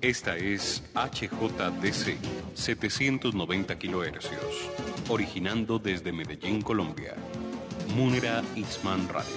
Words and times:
Esta 0.00 0.36
es 0.36 0.84
HJDC 0.94 2.18
790 2.54 3.76
kHz, 3.76 4.30
originando 5.08 5.80
desde 5.80 6.12
Medellín, 6.12 6.62
Colombia. 6.62 7.14
Munera 7.96 8.44
Isman 8.54 9.08
Radio. 9.08 9.34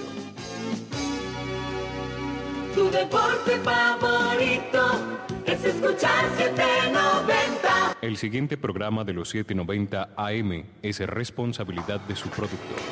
Tu 2.76 2.84
deporte 2.90 3.58
favorito 3.64 5.18
es 5.46 5.64
escuchar 5.64 6.30
790. 6.36 7.96
El 8.00 8.16
siguiente 8.16 8.56
programa 8.56 9.02
de 9.02 9.14
los 9.14 9.30
790 9.30 10.10
AM 10.16 10.64
es 10.80 11.00
responsabilidad 11.00 12.00
de 12.02 12.14
su 12.14 12.28
productor. 12.28 12.91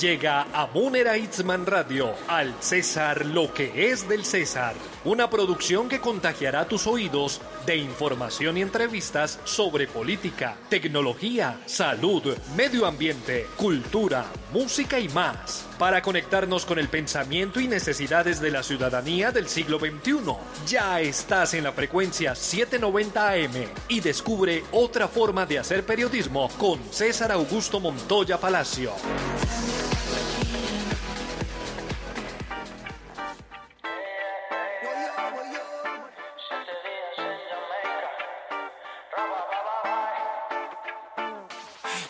Llega 0.00 0.46
a 0.52 0.66
Munera 0.66 1.16
Itzman 1.16 1.64
Radio, 1.64 2.12
al 2.28 2.54
César 2.60 3.24
lo 3.24 3.52
que 3.54 3.90
es 3.90 4.06
del 4.06 4.26
César. 4.26 4.74
Una 5.06 5.30
producción 5.30 5.88
que 5.88 6.00
contagiará 6.00 6.66
tus 6.66 6.88
oídos 6.88 7.40
de 7.64 7.76
información 7.76 8.56
y 8.56 8.62
entrevistas 8.62 9.38
sobre 9.44 9.86
política, 9.86 10.56
tecnología, 10.68 11.60
salud, 11.64 12.36
medio 12.56 12.86
ambiente, 12.86 13.46
cultura, 13.56 14.26
música 14.52 14.98
y 14.98 15.08
más. 15.10 15.64
Para 15.78 16.02
conectarnos 16.02 16.66
con 16.66 16.80
el 16.80 16.88
pensamiento 16.88 17.60
y 17.60 17.68
necesidades 17.68 18.40
de 18.40 18.50
la 18.50 18.64
ciudadanía 18.64 19.30
del 19.30 19.46
siglo 19.46 19.78
XXI. 19.78 20.34
Ya 20.66 21.00
estás 21.00 21.54
en 21.54 21.62
la 21.62 21.70
frecuencia 21.70 22.34
790 22.34 23.30
AM 23.30 23.64
y 23.86 24.00
descubre 24.00 24.64
otra 24.72 25.06
forma 25.06 25.46
de 25.46 25.60
hacer 25.60 25.86
periodismo 25.86 26.48
con 26.58 26.80
César 26.90 27.30
Augusto 27.30 27.78
Montoya 27.78 28.40
Palacio. 28.40 28.90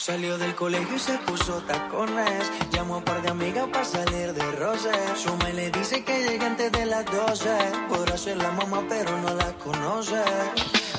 Salió 0.07 0.39
del 0.39 0.55
colegio 0.55 0.95
y 0.95 1.01
se 1.01 1.19
puso 1.19 1.55
tacones. 1.63 2.53
Llamó 2.71 2.95
a 2.95 2.99
un 2.99 3.03
par 3.03 3.21
de 3.23 3.29
amigas 3.29 3.67
para 3.73 3.85
salir 3.85 4.33
de 4.35 4.53
roce. 4.53 4.93
Suma 5.17 5.51
y 5.51 5.55
le 5.55 5.71
dice 5.73 6.05
que 6.05 6.23
llegue 6.23 6.47
antes 6.47 6.71
de 6.71 6.87
las 6.87 7.05
12. 7.07 7.49
Podrá 7.89 8.17
ser 8.17 8.37
la 8.37 8.53
mamá, 8.53 8.85
pero 8.89 9.19
no 9.21 9.35
la 9.35 9.53
conoce. 9.55 10.23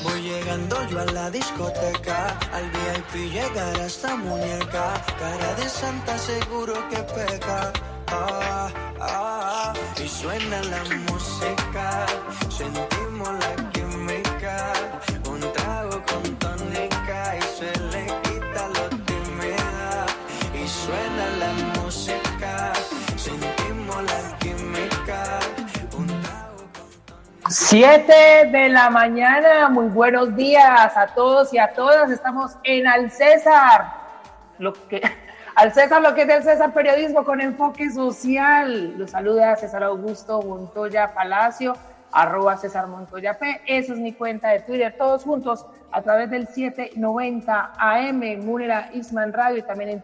Voy 0.03 0.21
llegando 0.23 0.75
yo 0.89 0.99
a 0.99 1.05
la 1.05 1.31
discoteca. 1.31 2.37
Al 2.51 2.69
VIP 2.69 3.31
llegará 3.31 3.85
esta 3.85 4.13
muñeca. 4.17 5.01
Cara 5.17 5.55
de 5.55 5.69
santa, 5.69 6.17
seguro 6.17 6.73
que 6.89 6.97
peca. 6.97 7.71
Ah, 8.07 8.69
ah, 8.99 9.73
y 10.03 10.07
suena 10.09 10.61
la 10.63 10.83
música. 11.09 12.05
Sentimos 12.49 13.06
7 27.69 28.49
de 28.49 28.69
la 28.69 28.89
mañana, 28.89 29.67
muy 29.67 29.87
buenos 29.87 30.33
días 30.37 30.95
a 30.95 31.07
todos 31.07 31.53
y 31.53 31.57
a 31.57 31.73
todas. 31.73 32.09
Estamos 32.09 32.55
en 32.63 32.87
Al 32.87 33.11
César, 33.11 33.91
lo 34.57 34.71
que, 34.71 35.01
Al 35.55 35.73
César, 35.73 36.01
lo 36.01 36.15
que 36.15 36.21
es 36.21 36.29
del 36.29 36.43
César 36.43 36.73
Periodismo 36.73 37.25
con 37.25 37.41
enfoque 37.41 37.89
social. 37.91 38.97
Los 38.97 39.11
saluda 39.11 39.57
César 39.57 39.83
Augusto 39.83 40.41
Montoya 40.41 41.13
Palacio, 41.13 41.75
arroba 42.13 42.55
César 42.55 42.87
Montoya 42.87 43.37
P. 43.37 43.59
Esa 43.65 43.91
es 43.91 43.99
mi 43.99 44.13
cuenta 44.13 44.47
de 44.47 44.61
Twitter, 44.61 44.95
todos 44.97 45.25
juntos 45.25 45.65
a 45.91 46.01
través 46.01 46.29
del 46.29 46.47
790 46.47 47.73
AM, 47.77 48.45
Munera 48.45 48.91
Isman 48.93 49.33
Radio 49.33 49.57
y 49.57 49.63
también 49.63 49.89
en 49.89 50.01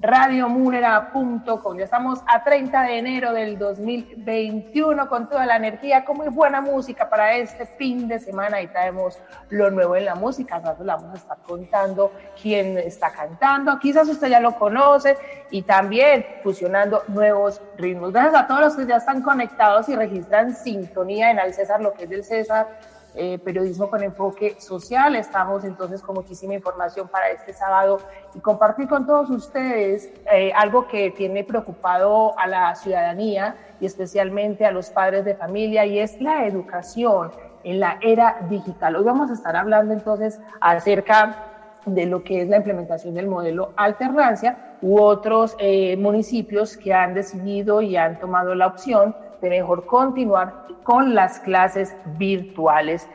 www.radiomunera.com. 0.00 1.78
Ya 1.78 1.84
estamos 1.84 2.20
a 2.26 2.44
30 2.44 2.82
de 2.82 2.98
enero 2.98 3.32
del 3.32 3.58
2021 3.58 5.08
con 5.08 5.28
toda 5.28 5.46
la 5.46 5.56
energía, 5.56 6.04
con 6.04 6.16
muy 6.18 6.28
buena 6.28 6.60
música 6.60 7.08
para 7.08 7.34
este 7.34 7.66
fin 7.66 8.06
de 8.08 8.18
semana 8.18 8.62
y 8.62 8.68
traemos 8.68 9.18
lo 9.50 9.70
nuevo 9.70 9.96
en 9.96 10.04
la 10.04 10.14
música. 10.14 10.58
Nosotros 10.58 10.86
le 10.86 10.92
vamos 10.92 11.14
a 11.14 11.16
estar 11.16 11.38
contando 11.38 12.12
quién 12.40 12.78
está 12.78 13.10
cantando. 13.10 13.78
Quizás 13.78 14.08
usted 14.08 14.28
ya 14.28 14.40
lo 14.40 14.56
conoce 14.56 15.16
y 15.50 15.62
también 15.62 16.24
fusionando 16.42 17.02
nuevos 17.08 17.60
ritmos. 17.76 18.12
Gracias 18.12 18.42
a 18.42 18.46
todos 18.46 18.60
los 18.60 18.76
que 18.76 18.86
ya 18.86 18.96
están 18.96 19.22
conectados 19.22 19.88
y 19.88 19.96
registran 19.96 20.54
sintonía 20.54 21.30
en 21.30 21.40
Al 21.40 21.54
César, 21.54 21.80
lo 21.80 21.92
que 21.92 22.04
es 22.04 22.10
del 22.10 22.24
César 22.24 22.66
eh, 23.14 23.38
periodismo 23.38 23.88
con 23.90 24.02
enfoque 24.02 24.60
social. 24.60 25.16
Estamos 25.16 25.64
entonces 25.64 26.02
con 26.02 26.14
muchísima 26.14 26.54
información 26.54 27.08
para 27.08 27.30
este 27.30 27.52
sábado 27.52 27.98
y 28.34 28.40
compartir 28.40 28.88
con 28.88 29.06
todos 29.06 29.30
ustedes 29.30 30.12
eh, 30.32 30.52
algo 30.54 30.86
que 30.86 31.10
tiene 31.10 31.44
preocupado 31.44 32.38
a 32.38 32.46
la 32.46 32.74
ciudadanía 32.74 33.56
y 33.80 33.86
especialmente 33.86 34.66
a 34.66 34.72
los 34.72 34.90
padres 34.90 35.24
de 35.24 35.34
familia 35.34 35.86
y 35.86 35.98
es 35.98 36.20
la 36.20 36.46
educación 36.46 37.30
en 37.64 37.80
la 37.80 37.98
era 38.00 38.46
digital. 38.48 38.96
Hoy 38.96 39.04
vamos 39.04 39.30
a 39.30 39.34
estar 39.34 39.56
hablando 39.56 39.92
entonces 39.92 40.40
acerca 40.60 41.44
de 41.86 42.06
lo 42.06 42.22
que 42.22 42.42
es 42.42 42.48
la 42.48 42.58
implementación 42.58 43.14
del 43.14 43.26
modelo 43.26 43.72
alternancia 43.76 44.76
u 44.82 45.00
otros 45.00 45.56
eh, 45.58 45.96
municipios 45.96 46.76
que 46.76 46.92
han 46.92 47.14
decidido 47.14 47.80
y 47.82 47.96
han 47.96 48.18
tomado 48.20 48.54
la 48.54 48.66
opción 48.66 49.14
de 49.40 49.50
mejor 49.50 49.86
continuar 49.86 50.66
con 50.82 51.14
las 51.14 51.40
clases 51.40 51.94
virtuales. 52.16 53.08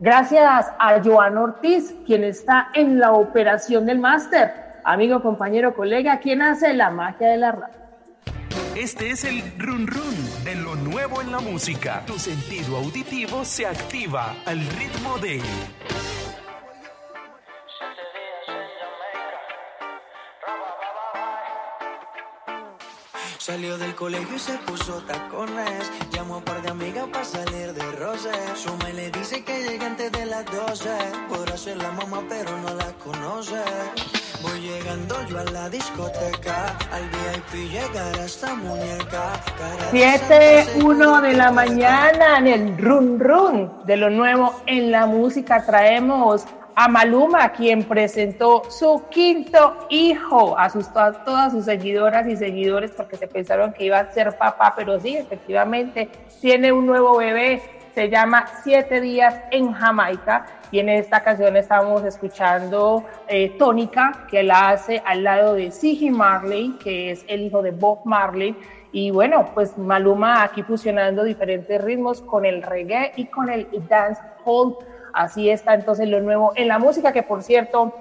Gracias 0.00 0.66
a 0.78 1.02
Joan 1.02 1.36
Ortiz, 1.38 1.94
quien 2.06 2.24
está 2.24 2.68
en 2.74 2.98
la 2.98 3.12
operación 3.12 3.86
del 3.86 3.98
máster. 3.98 4.52
Amigo, 4.84 5.20
compañero, 5.22 5.74
colega, 5.74 6.20
quien 6.20 6.40
hace 6.40 6.72
la 6.72 6.90
magia 6.90 7.28
de 7.28 7.36
la 7.36 7.52
radio. 7.52 7.78
Este 8.76 9.10
es 9.10 9.24
el 9.24 9.42
run 9.58 9.88
run 9.88 10.44
de 10.44 10.54
lo 10.54 10.76
nuevo 10.76 11.20
en 11.20 11.32
la 11.32 11.40
música. 11.40 12.04
Tu 12.06 12.16
sentido 12.18 12.76
auditivo 12.76 13.44
se 13.44 13.66
activa 13.66 14.36
al 14.46 14.60
ritmo 14.60 15.18
de 15.18 15.42
Salió 23.48 23.78
del 23.78 23.94
colegio 23.94 24.36
y 24.36 24.38
se 24.38 24.58
puso 24.58 25.02
tacones. 25.06 25.90
Llamó 26.12 26.34
a 26.34 26.36
un 26.36 26.44
par 26.44 26.60
de 26.60 26.68
amigas 26.68 27.06
para 27.10 27.24
salir 27.24 27.72
de 27.72 27.92
roce. 27.92 28.28
Suma 28.54 28.90
y 28.90 28.92
le 28.92 29.10
dice 29.10 29.42
que 29.42 29.62
llegue 29.62 29.86
antes 29.86 30.12
de 30.12 30.26
las 30.26 30.44
12. 30.44 30.90
Podrá 31.30 31.56
ser 31.56 31.78
la 31.78 31.90
mamá, 31.92 32.22
pero 32.28 32.58
no 32.58 32.74
la 32.74 32.92
conoce. 33.02 33.56
Voy 34.42 34.60
llegando 34.60 35.16
yo 35.30 35.38
a 35.38 35.44
la 35.44 35.70
discoteca. 35.70 36.76
Al 36.92 37.04
VIP 37.08 37.70
llegará 37.70 38.22
esta 38.22 38.54
muñeca. 38.54 39.42
Cara 39.58 39.92
de 39.92 39.98
7, 39.98 40.64
santa, 40.64 40.86
1 40.86 41.20
de 41.22 41.32
la 41.32 41.50
mañana 41.50 42.38
en 42.40 42.48
el 42.48 42.76
run 42.76 43.18
run 43.18 43.72
de 43.86 43.96
lo 43.96 44.10
nuevo 44.10 44.60
en 44.66 44.90
la 44.90 45.06
música 45.06 45.64
traemos 45.64 46.44
a 46.80 46.86
Maluma, 46.86 47.50
quien 47.50 47.82
presentó 47.82 48.62
su 48.70 49.02
quinto 49.10 49.88
hijo. 49.90 50.56
Asustó 50.56 51.00
a 51.00 51.24
todas 51.24 51.50
sus 51.50 51.64
seguidoras 51.64 52.28
y 52.28 52.36
seguidores 52.36 52.92
porque 52.92 53.16
se 53.16 53.26
pensaron 53.26 53.72
que 53.72 53.86
iba 53.86 53.98
a 53.98 54.12
ser 54.12 54.38
papá, 54.38 54.74
pero 54.76 55.00
sí, 55.00 55.16
efectivamente, 55.16 56.08
tiene 56.40 56.70
un 56.70 56.86
nuevo 56.86 57.16
bebé. 57.16 57.60
Se 57.96 58.08
llama 58.08 58.46
Siete 58.62 59.00
Días 59.00 59.34
en 59.50 59.72
Jamaica. 59.72 60.46
Y 60.70 60.78
en 60.78 60.88
esta 60.90 61.20
canción 61.24 61.56
estamos 61.56 62.04
escuchando 62.04 63.02
eh, 63.26 63.56
Tónica, 63.58 64.26
que 64.30 64.44
la 64.44 64.68
hace 64.68 65.02
al 65.04 65.24
lado 65.24 65.54
de 65.54 65.72
Siggy 65.72 66.10
Marley, 66.10 66.76
que 66.78 67.10
es 67.10 67.24
el 67.26 67.40
hijo 67.40 67.60
de 67.60 67.72
Bob 67.72 68.02
Marley. 68.04 68.54
Y 68.92 69.10
bueno, 69.10 69.50
pues 69.52 69.76
Maluma 69.76 70.44
aquí 70.44 70.62
fusionando 70.62 71.24
diferentes 71.24 71.82
ritmos 71.82 72.20
con 72.20 72.44
el 72.44 72.62
reggae 72.62 73.14
y 73.16 73.24
con 73.24 73.50
el 73.50 73.66
dancehall. 73.88 74.76
Así 75.18 75.50
está 75.50 75.74
entonces 75.74 76.08
lo 76.08 76.20
nuevo 76.20 76.52
en 76.54 76.68
la 76.68 76.78
música, 76.78 77.12
que 77.12 77.24
por 77.24 77.42
cierto, 77.42 77.92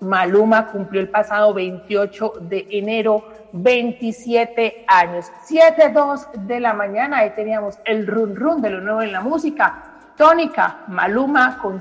Maluma 0.00 0.68
cumplió 0.68 1.02
el 1.02 1.10
pasado 1.10 1.52
28 1.52 2.32
de 2.40 2.66
enero 2.70 3.28
27 3.52 4.86
años. 4.88 5.26
7.2 5.46 6.32
de 6.32 6.60
la 6.60 6.72
mañana, 6.72 7.18
ahí 7.18 7.30
teníamos 7.36 7.78
el 7.84 8.06
run 8.06 8.34
run 8.34 8.62
de 8.62 8.70
lo 8.70 8.80
nuevo 8.80 9.02
en 9.02 9.12
la 9.12 9.20
música. 9.20 9.82
Tónica, 10.16 10.78
Maluma 10.88 11.58
con 11.60 11.78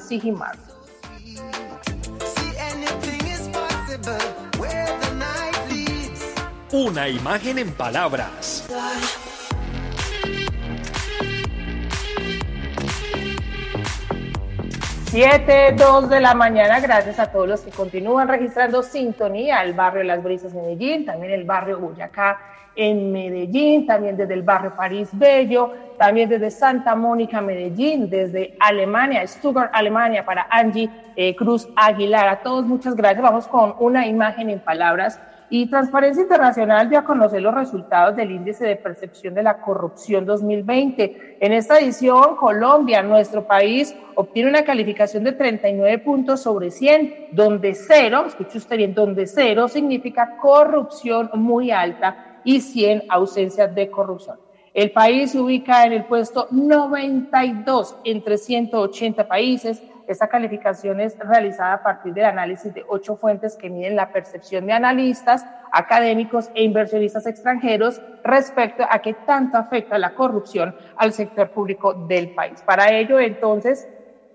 leads. 5.69 6.33
Una 6.73 7.07
imagen 7.07 7.59
en 7.59 7.71
palabras. 7.71 8.67
Siete, 15.11 15.73
dos 15.77 16.09
de 16.09 16.21
la 16.21 16.33
mañana, 16.33 16.79
gracias 16.79 17.19
a 17.19 17.29
todos 17.29 17.45
los 17.45 17.59
que 17.59 17.69
continúan 17.69 18.29
registrando 18.29 18.81
sintonía, 18.81 19.61
el 19.61 19.73
barrio 19.73 20.03
Las 20.03 20.23
Brisas 20.23 20.53
Medellín, 20.53 21.05
también 21.05 21.33
el 21.33 21.43
barrio 21.43 21.81
Boyacá 21.81 22.39
en 22.77 23.11
Medellín, 23.11 23.85
también 23.85 24.15
desde 24.15 24.35
el 24.35 24.43
barrio 24.43 24.73
París 24.73 25.09
Bello, 25.11 25.73
también 25.97 26.29
desde 26.29 26.49
Santa 26.49 26.95
Mónica, 26.95 27.41
Medellín, 27.41 28.09
desde 28.09 28.55
Alemania, 28.61 29.27
Stuttgart, 29.27 29.71
Alemania, 29.73 30.23
para 30.23 30.47
Angie 30.49 30.89
eh, 31.17 31.35
Cruz 31.35 31.67
Aguilar. 31.75 32.29
A 32.29 32.41
todos 32.41 32.65
muchas 32.65 32.95
gracias. 32.95 33.21
Vamos 33.21 33.49
con 33.49 33.75
una 33.79 34.07
imagen 34.07 34.49
en 34.49 34.61
palabras 34.61 35.19
y 35.53 35.65
Transparencia 35.65 36.23
Internacional 36.23 36.89
dio 36.89 36.97
a 36.97 37.03
conocer 37.03 37.41
los 37.41 37.53
resultados 37.53 38.15
del 38.15 38.31
índice 38.31 38.65
de 38.65 38.77
percepción 38.77 39.33
de 39.33 39.43
la 39.43 39.59
corrupción 39.59 40.25
2020. 40.25 41.37
En 41.41 41.51
esta 41.51 41.77
edición, 41.77 42.37
Colombia, 42.37 43.03
nuestro 43.03 43.45
país, 43.45 43.93
obtiene 44.15 44.49
una 44.49 44.63
calificación 44.63 45.25
de 45.25 45.33
39 45.33 45.99
puntos 45.99 46.39
sobre 46.39 46.71
100, 46.71 47.27
donde 47.33 47.75
cero, 47.75 48.23
escuche 48.27 48.59
usted 48.59 48.77
bien, 48.77 48.93
donde 48.93 49.27
cero 49.27 49.67
significa 49.67 50.37
corrupción 50.37 51.29
muy 51.33 51.69
alta 51.69 52.39
y 52.45 52.61
100 52.61 53.03
ausencias 53.09 53.75
de 53.75 53.91
corrupción. 53.91 54.37
El 54.73 54.91
país 54.91 55.31
se 55.31 55.39
ubica 55.41 55.83
en 55.85 55.91
el 55.91 56.05
puesto 56.05 56.47
92 56.49 57.97
entre 58.05 58.37
180 58.37 59.27
países 59.27 59.83
esta 60.07 60.27
calificación 60.27 60.99
es 60.99 61.17
realizada 61.19 61.73
a 61.73 61.83
partir 61.83 62.13
del 62.13 62.25
análisis 62.25 62.73
de 62.73 62.83
ocho 62.87 63.15
fuentes 63.15 63.55
que 63.55 63.69
miden 63.69 63.95
la 63.95 64.11
percepción 64.11 64.65
de 64.65 64.73
analistas, 64.73 65.45
académicos 65.71 66.49
e 66.53 66.63
inversionistas 66.63 67.25
extranjeros 67.27 68.01
respecto 68.23 68.83
a 68.89 68.99
qué 68.99 69.13
tanto 69.13 69.57
afecta 69.57 69.97
la 69.97 70.13
corrupción 70.13 70.75
al 70.97 71.13
sector 71.13 71.51
público 71.51 71.93
del 71.93 72.33
país. 72.33 72.61
Para 72.61 72.91
ello, 72.91 73.19
entonces, 73.19 73.87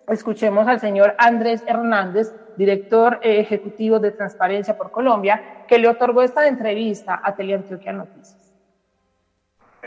escuchemos 0.08 0.66
al 0.68 0.80
señor 0.80 1.14
Andrés 1.18 1.62
Hernández, 1.66 2.34
director 2.56 3.18
ejecutivo 3.22 3.98
de 3.98 4.12
Transparencia 4.12 4.76
por 4.76 4.90
Colombia, 4.90 5.64
que 5.68 5.78
le 5.78 5.88
otorgó 5.88 6.22
esta 6.22 6.46
entrevista 6.46 7.20
a 7.22 7.34
Teleantioquia 7.34 7.92
Noticias. 7.92 8.35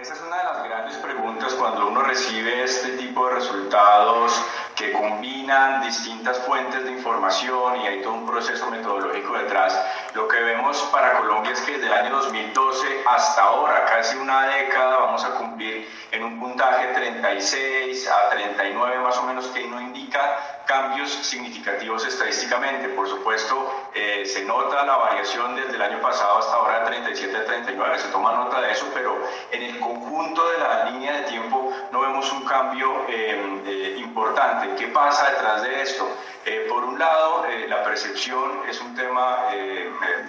Esa 0.01 0.13
es 0.13 0.21
una 0.21 0.37
de 0.37 0.43
las 0.45 0.63
grandes 0.63 0.95
preguntas 0.95 1.53
cuando 1.55 1.85
uno 1.85 2.01
recibe 2.01 2.63
este 2.63 2.91
tipo 2.91 3.27
de 3.27 3.35
resultados 3.35 4.41
que 4.73 4.93
combinan 4.93 5.81
distintas 5.81 6.37
fuentes 6.39 6.85
de 6.85 6.91
información 6.91 7.81
y 7.81 7.87
hay 7.87 8.01
todo 8.01 8.13
un 8.13 8.25
proceso 8.25 8.69
metodológico 8.69 9.33
detrás. 9.33 9.77
Lo 10.13 10.25
que 10.29 10.41
vemos 10.41 10.58
para 10.91 11.17
Colombia 11.17 11.51
es 11.51 11.61
que 11.61 11.73
desde 11.73 11.87
el 11.87 11.93
año 11.93 12.11
2012 12.17 13.03
hasta 13.07 13.41
ahora, 13.41 13.85
casi 13.85 14.15
una 14.17 14.45
década, 14.47 14.97
vamos 14.97 15.25
a 15.25 15.31
cumplir 15.31 15.89
en 16.11 16.23
un 16.23 16.39
puntaje 16.39 16.93
36 16.93 18.07
a 18.07 18.29
39 18.29 18.99
más 18.99 19.17
o 19.17 19.23
menos, 19.23 19.47
que 19.47 19.65
no 19.65 19.81
indica 19.81 20.63
cambios 20.67 21.09
significativos 21.09 22.05
estadísticamente. 22.05 22.87
Por 22.89 23.09
supuesto, 23.09 23.89
eh, 23.95 24.23
se 24.27 24.45
nota 24.45 24.85
la 24.85 24.97
variación 24.97 25.55
desde 25.55 25.75
el 25.75 25.81
año 25.81 26.01
pasado 26.01 26.37
hasta 26.37 26.53
ahora 26.53 26.81
de 26.81 26.85
37 26.85 27.35
a 27.35 27.45
39, 27.45 27.97
se 27.97 28.07
toma 28.09 28.33
nota 28.33 28.61
de 28.61 28.71
eso, 28.71 28.85
pero 28.93 29.17
en 29.51 29.63
el 29.63 29.79
conjunto 29.79 30.47
de 30.49 30.57
la 30.59 30.85
línea 30.91 31.13
de 31.13 31.23
tiempo 31.23 31.68
no 31.91 32.01
vemos 32.01 32.31
un 32.31 32.45
cambio 32.45 33.05
eh, 33.07 33.61
eh, 33.65 33.95
importante. 33.97 34.75
¿Qué 34.75 34.87
pasa 34.87 35.29
detrás 35.31 35.63
de 35.63 35.81
esto? 35.81 36.07
Eh, 36.45 36.65
por 36.69 36.83
un 36.83 36.97
lado, 36.97 37.45
la 37.67 37.83
percepción 37.83 38.61
es 38.67 38.79
un 38.81 38.95
tema 38.95 39.47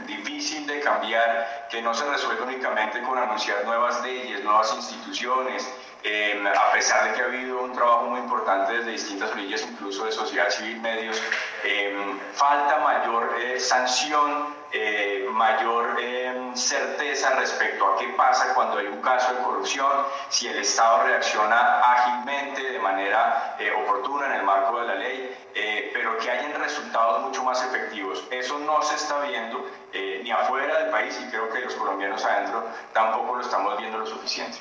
difícil 0.06 0.66
de 0.66 0.80
cambiar, 0.80 1.68
que 1.70 1.80
no 1.80 1.94
se 1.94 2.04
resuelve 2.10 2.42
únicamente 2.42 3.00
con 3.02 3.16
anunciar 3.16 3.64
nuevas 3.64 4.02
leyes, 4.02 4.42
nuevas 4.42 4.74
instituciones, 4.74 5.66
a 6.56 6.72
pesar 6.72 7.04
de 7.04 7.14
que 7.14 7.22
ha 7.22 7.24
habido 7.26 7.62
un 7.62 7.72
trabajo 7.72 8.06
muy 8.06 8.20
importante 8.20 8.72
desde 8.72 8.90
distintas 8.90 9.30
orillas, 9.32 9.62
incluso 9.62 10.04
de 10.04 10.12
sociedad 10.12 10.50
civil, 10.50 10.80
medios, 10.80 11.22
falta 12.34 12.78
mayor 12.78 13.30
sanción 13.58 14.59
eh, 14.72 15.26
mayor 15.32 15.96
eh, 16.00 16.52
certeza 16.54 17.30
respecto 17.34 17.86
a 17.86 17.98
qué 17.98 18.08
pasa 18.16 18.54
cuando 18.54 18.78
hay 18.78 18.86
un 18.86 19.00
caso 19.02 19.34
de 19.34 19.42
corrupción, 19.42 19.90
si 20.28 20.46
el 20.46 20.58
Estado 20.58 21.04
reacciona 21.04 21.80
ágilmente, 21.80 22.62
de 22.62 22.78
manera 22.78 23.56
eh, 23.58 23.72
oportuna 23.72 24.26
en 24.26 24.32
el 24.40 24.42
marco 24.44 24.80
de 24.80 24.86
la 24.86 24.94
ley, 24.94 25.36
pero 25.92 26.16
que 26.18 26.30
hayan 26.30 26.60
resultados 26.60 27.22
mucho 27.22 27.42
más 27.42 27.62
efectivos. 27.64 28.24
Eso 28.30 28.58
no 28.60 28.80
se 28.82 28.94
está 28.94 29.20
viendo 29.22 29.66
ni 29.92 30.30
afuera 30.30 30.78
del 30.82 30.90
país 30.90 31.20
y 31.20 31.28
creo 31.28 31.50
que 31.50 31.60
los 31.60 31.74
colombianos 31.74 32.24
adentro 32.24 32.64
tampoco 32.92 33.34
lo 33.34 33.40
estamos 33.40 33.76
viendo 33.76 33.98
lo 33.98 34.06
suficiente. 34.06 34.58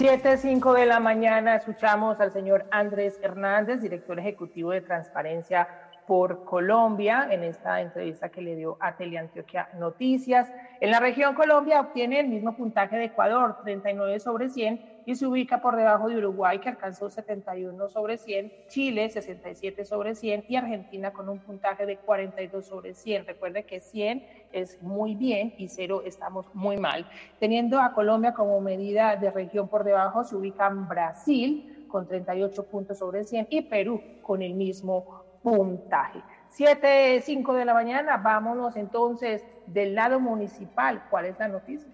7.05 0.00 0.72
de 0.72 0.86
la 0.86 0.98
mañana 0.98 1.56
escuchamos 1.56 2.20
al 2.20 2.32
señor 2.32 2.64
Andrés 2.70 3.18
Hernández, 3.22 3.82
director 3.82 4.18
ejecutivo 4.18 4.70
de 4.70 4.80
Transparencia 4.80 5.68
por 6.10 6.44
Colombia 6.44 7.28
en 7.30 7.44
esta 7.44 7.80
entrevista 7.80 8.30
que 8.30 8.42
le 8.42 8.56
dio 8.56 8.76
a 8.80 8.96
Teleantioquia 8.96 9.68
Noticias. 9.78 10.50
En 10.80 10.90
la 10.90 10.98
región 10.98 11.36
Colombia 11.36 11.78
obtiene 11.78 12.18
el 12.18 12.26
mismo 12.26 12.56
puntaje 12.56 12.96
de 12.96 13.04
Ecuador, 13.04 13.58
39 13.62 14.18
sobre 14.18 14.48
100, 14.48 15.02
y 15.06 15.14
se 15.14 15.24
ubica 15.24 15.62
por 15.62 15.76
debajo 15.76 16.08
de 16.08 16.16
Uruguay, 16.16 16.58
que 16.58 16.68
alcanzó 16.68 17.10
71 17.10 17.88
sobre 17.88 18.18
100, 18.18 18.52
Chile 18.66 19.08
67 19.08 19.84
sobre 19.84 20.16
100 20.16 20.46
y 20.48 20.56
Argentina 20.56 21.12
con 21.12 21.28
un 21.28 21.38
puntaje 21.38 21.86
de 21.86 21.98
42 21.98 22.66
sobre 22.66 22.94
100. 22.94 23.26
Recuerde 23.26 23.62
que 23.62 23.78
100 23.78 24.26
es 24.50 24.82
muy 24.82 25.14
bien 25.14 25.54
y 25.58 25.68
0 25.68 26.02
estamos 26.04 26.52
muy 26.54 26.76
mal. 26.76 27.06
Teniendo 27.38 27.78
a 27.78 27.92
Colombia 27.92 28.34
como 28.34 28.60
medida 28.60 29.14
de 29.14 29.30
región 29.30 29.68
por 29.68 29.84
debajo, 29.84 30.24
se 30.24 30.34
ubican 30.34 30.88
Brasil 30.88 31.86
con 31.86 32.08
38 32.08 32.66
puntos 32.66 32.98
sobre 32.98 33.22
100 33.22 33.46
y 33.50 33.62
Perú 33.62 34.02
con 34.22 34.42
el 34.42 34.54
mismo 34.54 35.19
puntaje. 35.42 36.22
7, 36.48 37.22
5 37.24 37.54
de 37.54 37.64
la 37.64 37.74
mañana, 37.74 38.16
vámonos 38.16 38.76
entonces 38.76 39.44
del 39.66 39.94
lado 39.94 40.20
municipal. 40.20 41.04
¿Cuál 41.08 41.26
es 41.26 41.38
la 41.38 41.48
noticia? 41.48 41.88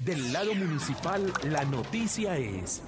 Del 0.00 0.32
lado 0.32 0.54
municipal, 0.54 1.32
la 1.50 1.64
noticia 1.64 2.36
es... 2.36 2.82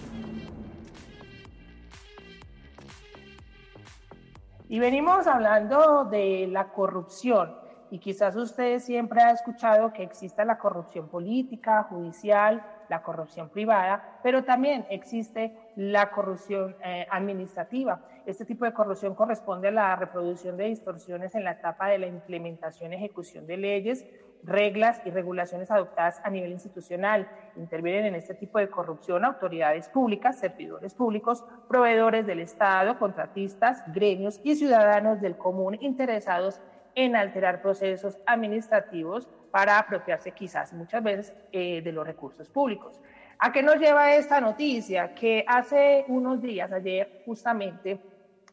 Y 4.68 4.80
venimos 4.80 5.26
hablando 5.28 6.06
de 6.06 6.48
la 6.50 6.72
corrupción. 6.72 7.65
Y 7.90 7.98
quizás 7.98 8.34
usted 8.36 8.80
siempre 8.80 9.20
ha 9.20 9.30
escuchado 9.30 9.92
que 9.92 10.02
exista 10.02 10.44
la 10.44 10.58
corrupción 10.58 11.08
política, 11.08 11.84
judicial, 11.84 12.64
la 12.88 13.02
corrupción 13.02 13.48
privada, 13.48 14.18
pero 14.22 14.44
también 14.44 14.86
existe 14.90 15.56
la 15.76 16.10
corrupción 16.10 16.76
eh, 16.84 17.06
administrativa. 17.10 18.00
Este 18.26 18.44
tipo 18.44 18.64
de 18.64 18.72
corrupción 18.72 19.14
corresponde 19.14 19.68
a 19.68 19.72
la 19.72 19.96
reproducción 19.96 20.56
de 20.56 20.64
distorsiones 20.64 21.34
en 21.34 21.44
la 21.44 21.52
etapa 21.52 21.88
de 21.88 21.98
la 21.98 22.06
implementación 22.06 22.92
y 22.92 22.96
ejecución 22.96 23.46
de 23.46 23.56
leyes, 23.56 24.04
reglas 24.42 25.00
y 25.04 25.10
regulaciones 25.10 25.70
adoptadas 25.70 26.20
a 26.24 26.30
nivel 26.30 26.52
institucional. 26.52 27.28
Intervienen 27.56 28.06
en 28.06 28.14
este 28.14 28.34
tipo 28.34 28.58
de 28.58 28.68
corrupción 28.68 29.24
autoridades 29.24 29.88
públicas, 29.88 30.38
servidores 30.38 30.94
públicos, 30.94 31.44
proveedores 31.68 32.26
del 32.26 32.40
Estado, 32.40 32.98
contratistas, 32.98 33.82
gremios 33.92 34.40
y 34.42 34.56
ciudadanos 34.56 35.20
del 35.20 35.36
común 35.36 35.76
interesados 35.80 36.60
alterar 36.96 37.60
procesos 37.60 38.18
administrativos 38.26 39.28
para 39.50 39.78
apropiarse 39.78 40.32
quizás 40.32 40.72
muchas 40.72 41.02
veces 41.02 41.34
eh, 41.52 41.82
de 41.82 41.92
los 41.92 42.06
recursos 42.06 42.48
públicos. 42.48 43.00
¿A 43.38 43.52
qué 43.52 43.62
nos 43.62 43.76
lleva 43.76 44.14
esta 44.14 44.40
noticia? 44.40 45.14
Que 45.14 45.44
hace 45.46 46.06
unos 46.08 46.40
días, 46.40 46.72
ayer 46.72 47.22
justamente, 47.26 48.00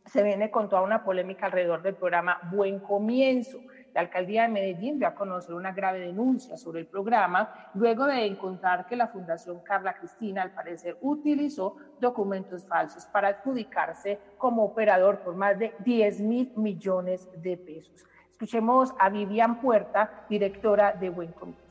se 0.06 0.22
viene 0.22 0.52
con 0.52 0.68
toda 0.68 0.82
una 0.82 1.06
polémica 1.06 1.46
alrededor 1.46 1.82
del 1.82 1.96
programa 1.96 2.38
Buen 2.52 2.80
Comienzo. 2.80 3.60
La 3.94 4.02
alcaldía 4.02 4.42
de 4.42 4.50
Medellín 4.50 5.00
dio 5.00 5.08
a 5.08 5.16
conocer 5.16 5.56
una 5.56 5.72
grave 5.72 6.00
denuncia 6.00 6.58
sobre 6.58 6.82
el 6.82 6.88
programa 6.88 7.70
luego 7.76 8.06
de 8.06 8.26
encontrar 8.26 8.86
que 8.88 8.98
la 8.98 9.08
Fundación 9.08 9.62
Carla 9.62 9.94
Cristina, 9.94 10.42
al 10.42 10.52
parecer, 10.52 10.98
utilizó 11.02 11.78
documentos 12.02 12.66
falsos 12.66 13.06
para 13.06 13.30
adjudicarse 13.30 14.20
como 14.38 14.66
operador 14.66 15.20
por 15.20 15.36
más 15.36 15.58
de 15.58 15.74
10 15.86 16.20
mil 16.22 16.52
millones 16.58 17.30
de 17.42 17.56
pesos. 17.56 18.04
Escuchemos 18.44 18.94
a 19.00 19.08
Vivian 19.08 19.62
Puerta, 19.62 20.26
directora 20.28 20.92
de 20.92 21.10
Buen 21.10 21.32
Comienzo. 21.32 21.64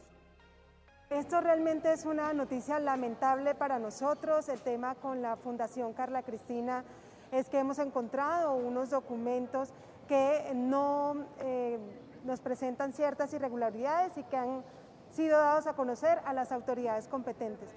Esto 1.11 1.43
realmente 1.43 1.93
es 1.93 2.07
una 2.07 2.33
noticia 2.33 2.79
lamentable 2.79 3.55
para 3.55 3.79
nosotros. 3.79 4.49
El 4.49 4.63
tema 4.63 4.95
con 4.95 5.21
la 5.21 5.37
Fundación 5.37 5.93
Carla 5.93 6.23
Cristina 6.23 6.83
es 7.31 7.51
que 7.51 7.59
hemos 7.59 7.79
encontrado 7.79 8.55
unos 8.55 8.89
documentos 8.89 9.69
que 10.09 10.51
no 10.55 11.27
eh, 11.41 11.79
nos 12.25 12.41
presentan 12.41 12.95
ciertas 12.95 13.35
irregularidades 13.35 14.17
y 14.17 14.23
que 14.23 14.39
han 14.39 14.65
sido 15.11 15.37
dados 15.37 15.67
a 15.67 15.75
conocer 15.75 16.21
a 16.25 16.33
las 16.33 16.53
autoridades 16.53 17.07
competentes. 17.07 17.69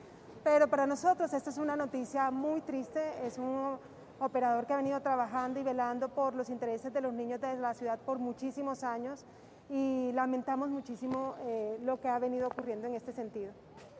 Pero 0.41 0.69
para 0.69 0.87
nosotros 0.87 1.33
esta 1.33 1.49
es 1.49 1.57
una 1.57 1.75
noticia 1.75 2.31
muy 2.31 2.61
triste, 2.61 3.01
es 3.25 3.39
un 3.39 3.77
operador 4.19 4.65
que 4.65 4.73
ha 4.73 4.77
venido 4.77 5.01
trabajando 5.01 5.59
y 5.59 5.63
velando 5.63 6.09
por 6.09 6.35
los 6.35 6.49
intereses 6.49 6.93
de 6.93 7.01
los 7.01 7.13
niños 7.13 7.41
de 7.41 7.55
la 7.55 7.73
ciudad 7.73 7.99
por 7.99 8.19
muchísimos 8.19 8.83
años 8.83 9.25
y 9.69 10.11
lamentamos 10.13 10.69
muchísimo 10.69 11.35
eh, 11.41 11.77
lo 11.83 11.99
que 11.99 12.07
ha 12.07 12.19
venido 12.19 12.47
ocurriendo 12.47 12.87
en 12.87 12.93
este 12.93 13.11
sentido. 13.11 13.51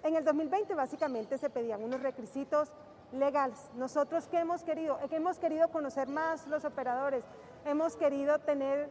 En 0.04 0.16
el 0.16 0.24
2020 0.24 0.76
básicamente 0.76 1.38
se 1.38 1.50
pedían 1.50 1.84
unos 1.84 2.02
requisitos 2.02 2.72
legales. 3.12 3.72
Nosotros 3.76 4.28
que 4.28 4.40
hemos 4.40 4.64
querido, 4.64 5.00
que 5.10 5.16
hemos 5.16 5.40
querido 5.40 5.70
conocer 5.70 6.08
más 6.08 6.48
los 6.48 6.66
operadores, 6.66 7.24
hemos 7.66 7.96
querido 7.96 8.38
tener 8.40 8.90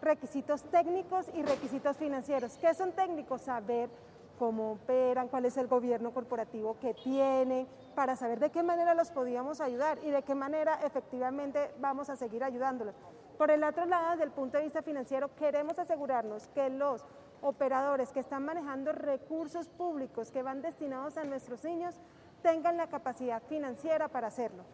requisitos 0.00 0.62
técnicos 0.64 1.26
y 1.34 1.42
requisitos 1.42 1.96
financieros. 1.96 2.56
¿Qué 2.58 2.72
son 2.74 2.92
técnicos? 2.92 3.42
Saber 3.42 3.90
cómo 4.38 4.72
operan, 4.72 5.28
cuál 5.28 5.44
es 5.44 5.56
el 5.56 5.66
gobierno 5.66 6.12
corporativo 6.12 6.78
que 6.78 6.94
tienen, 6.94 7.66
para 7.94 8.16
saber 8.16 8.38
de 8.40 8.50
qué 8.50 8.62
manera 8.62 8.94
los 8.94 9.10
podíamos 9.10 9.60
ayudar 9.60 9.98
y 10.02 10.10
de 10.10 10.22
qué 10.22 10.34
manera 10.34 10.80
efectivamente 10.84 11.72
vamos 11.80 12.10
a 12.10 12.16
seguir 12.16 12.42
ayudándolos. 12.44 12.94
Por 13.38 13.50
el 13.50 13.64
otro 13.64 13.86
lado, 13.86 14.12
desde 14.12 14.24
el 14.24 14.30
punto 14.30 14.58
de 14.58 14.64
vista 14.64 14.82
financiero, 14.82 15.34
queremos 15.34 15.78
asegurarnos 15.78 16.48
que 16.48 16.70
los 16.70 17.04
operadores 17.42 18.12
que 18.12 18.20
están 18.20 18.44
manejando 18.44 18.92
recursos 18.92 19.68
públicos 19.68 20.30
que 20.30 20.42
van 20.42 20.62
destinados 20.62 21.16
a 21.16 21.24
nuestros 21.24 21.64
niños 21.64 22.00
tengan 22.42 22.76
la 22.76 22.88
capacidad 22.88 23.42
financiera 23.42 24.08
para 24.08 24.28
hacerlo. 24.28 24.64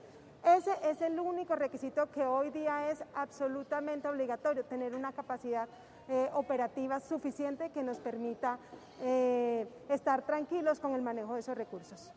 Ese 0.44 0.70
es 0.84 1.02
el 1.02 1.20
único 1.20 1.54
requisito 1.54 2.10
que 2.10 2.24
hoy 2.24 2.50
día 2.50 2.90
es 2.90 3.04
absolutamente 3.14 4.08
obligatorio, 4.08 4.64
tener 4.64 4.94
una 4.94 5.12
capacidad 5.12 5.68
eh, 6.08 6.30
operativa 6.32 6.98
suficiente 6.98 7.70
que 7.70 7.82
nos 7.82 7.98
permita 7.98 8.58
eh, 9.02 9.66
estar 9.90 10.22
tranquilos 10.22 10.80
con 10.80 10.94
el 10.94 11.02
manejo 11.02 11.34
de 11.34 11.40
esos 11.40 11.56
recursos. 11.56 12.10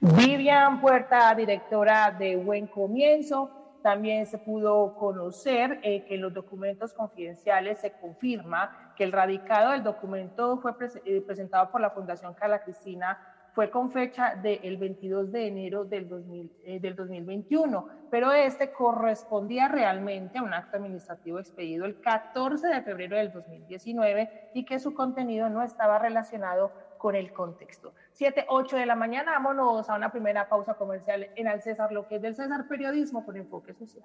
Vivian 0.00 0.80
Puerta, 0.80 1.32
directora 1.34 2.10
de 2.10 2.36
Buen 2.36 2.66
Comienzo. 2.66 3.50
También 3.82 4.26
se 4.26 4.38
pudo 4.38 4.96
conocer 4.96 5.78
eh, 5.84 6.04
que 6.04 6.16
en 6.16 6.22
los 6.22 6.34
documentos 6.34 6.92
confidenciales 6.92 7.78
se 7.78 7.92
confirma 7.92 8.92
que 8.96 9.04
el 9.04 9.12
radicado 9.12 9.70
del 9.70 9.84
documento 9.84 10.58
fue 10.58 10.74
presentado 10.74 11.70
por 11.70 11.80
la 11.80 11.90
Fundación 11.90 12.34
Carla 12.34 12.62
Cristina 12.64 13.18
fue 13.58 13.72
con 13.72 13.90
fecha 13.90 14.36
del 14.36 14.76
22 14.76 15.32
de 15.32 15.48
enero 15.48 15.84
del, 15.84 16.08
2021, 16.08 17.78
eh, 17.90 18.06
pero 18.08 18.32
este 18.32 18.70
correspondía 18.70 19.66
realmente 19.66 20.38
a 20.38 20.44
un 20.44 20.54
acto 20.54 20.76
administrativo 20.76 21.40
expedido 21.40 21.84
el 21.84 22.00
14 22.00 22.68
de 22.68 22.82
febrero 22.82 23.16
del 23.16 23.32
2019 23.32 24.50
y 24.54 24.64
que 24.64 24.78
su 24.78 24.94
contenido 24.94 25.48
no 25.48 25.64
estaba 25.64 25.98
relacionado 25.98 26.70
con 26.98 27.16
el 27.16 27.32
contexto. 27.32 27.94
7, 28.12 28.46
8 28.48 28.76
de 28.76 28.86
la 28.86 28.94
mañana, 28.94 29.32
vámonos 29.32 29.90
a 29.90 29.96
una 29.96 30.12
primera 30.12 30.48
pausa 30.48 30.74
comercial 30.74 31.28
en 31.34 31.48
Al 31.48 31.60
César, 31.60 31.90
lo 31.90 32.06
que 32.06 32.14
es 32.14 32.22
del 32.22 32.36
César 32.36 32.68
Periodismo 32.68 33.26
con 33.26 33.36
enfoque 33.38 33.74
social. 33.74 34.04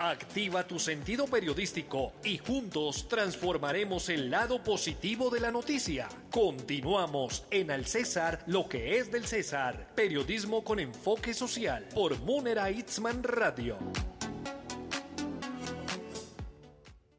Activa 0.00 0.66
tu 0.66 0.78
sentido 0.78 1.26
periodístico 1.26 2.12
y 2.22 2.38
juntos 2.38 3.08
transformaremos 3.08 4.08
el 4.10 4.30
lado 4.30 4.62
positivo 4.62 5.30
de 5.30 5.40
la 5.40 5.50
noticia. 5.50 6.08
Continuamos 6.30 7.44
en 7.50 7.70
Al 7.70 7.86
César, 7.86 8.42
lo 8.46 8.68
que 8.68 8.98
es 8.98 9.10
del 9.10 9.26
César. 9.26 9.88
Periodismo 9.94 10.62
con 10.62 10.78
enfoque 10.78 11.32
social 11.32 11.88
por 11.94 12.18
Munera 12.20 12.70
Itzman 12.70 13.22
Radio. 13.22 13.78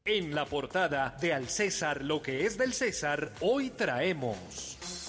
En 0.05 0.35
la 0.35 0.45
portada 0.45 1.17
de 1.19 1.33
Al 1.33 1.49
César, 1.49 2.03
lo 2.03 2.21
que 2.21 2.45
es 2.45 2.57
del 2.57 2.73
César, 2.73 3.33
hoy 3.41 3.71
traemos... 3.71 5.04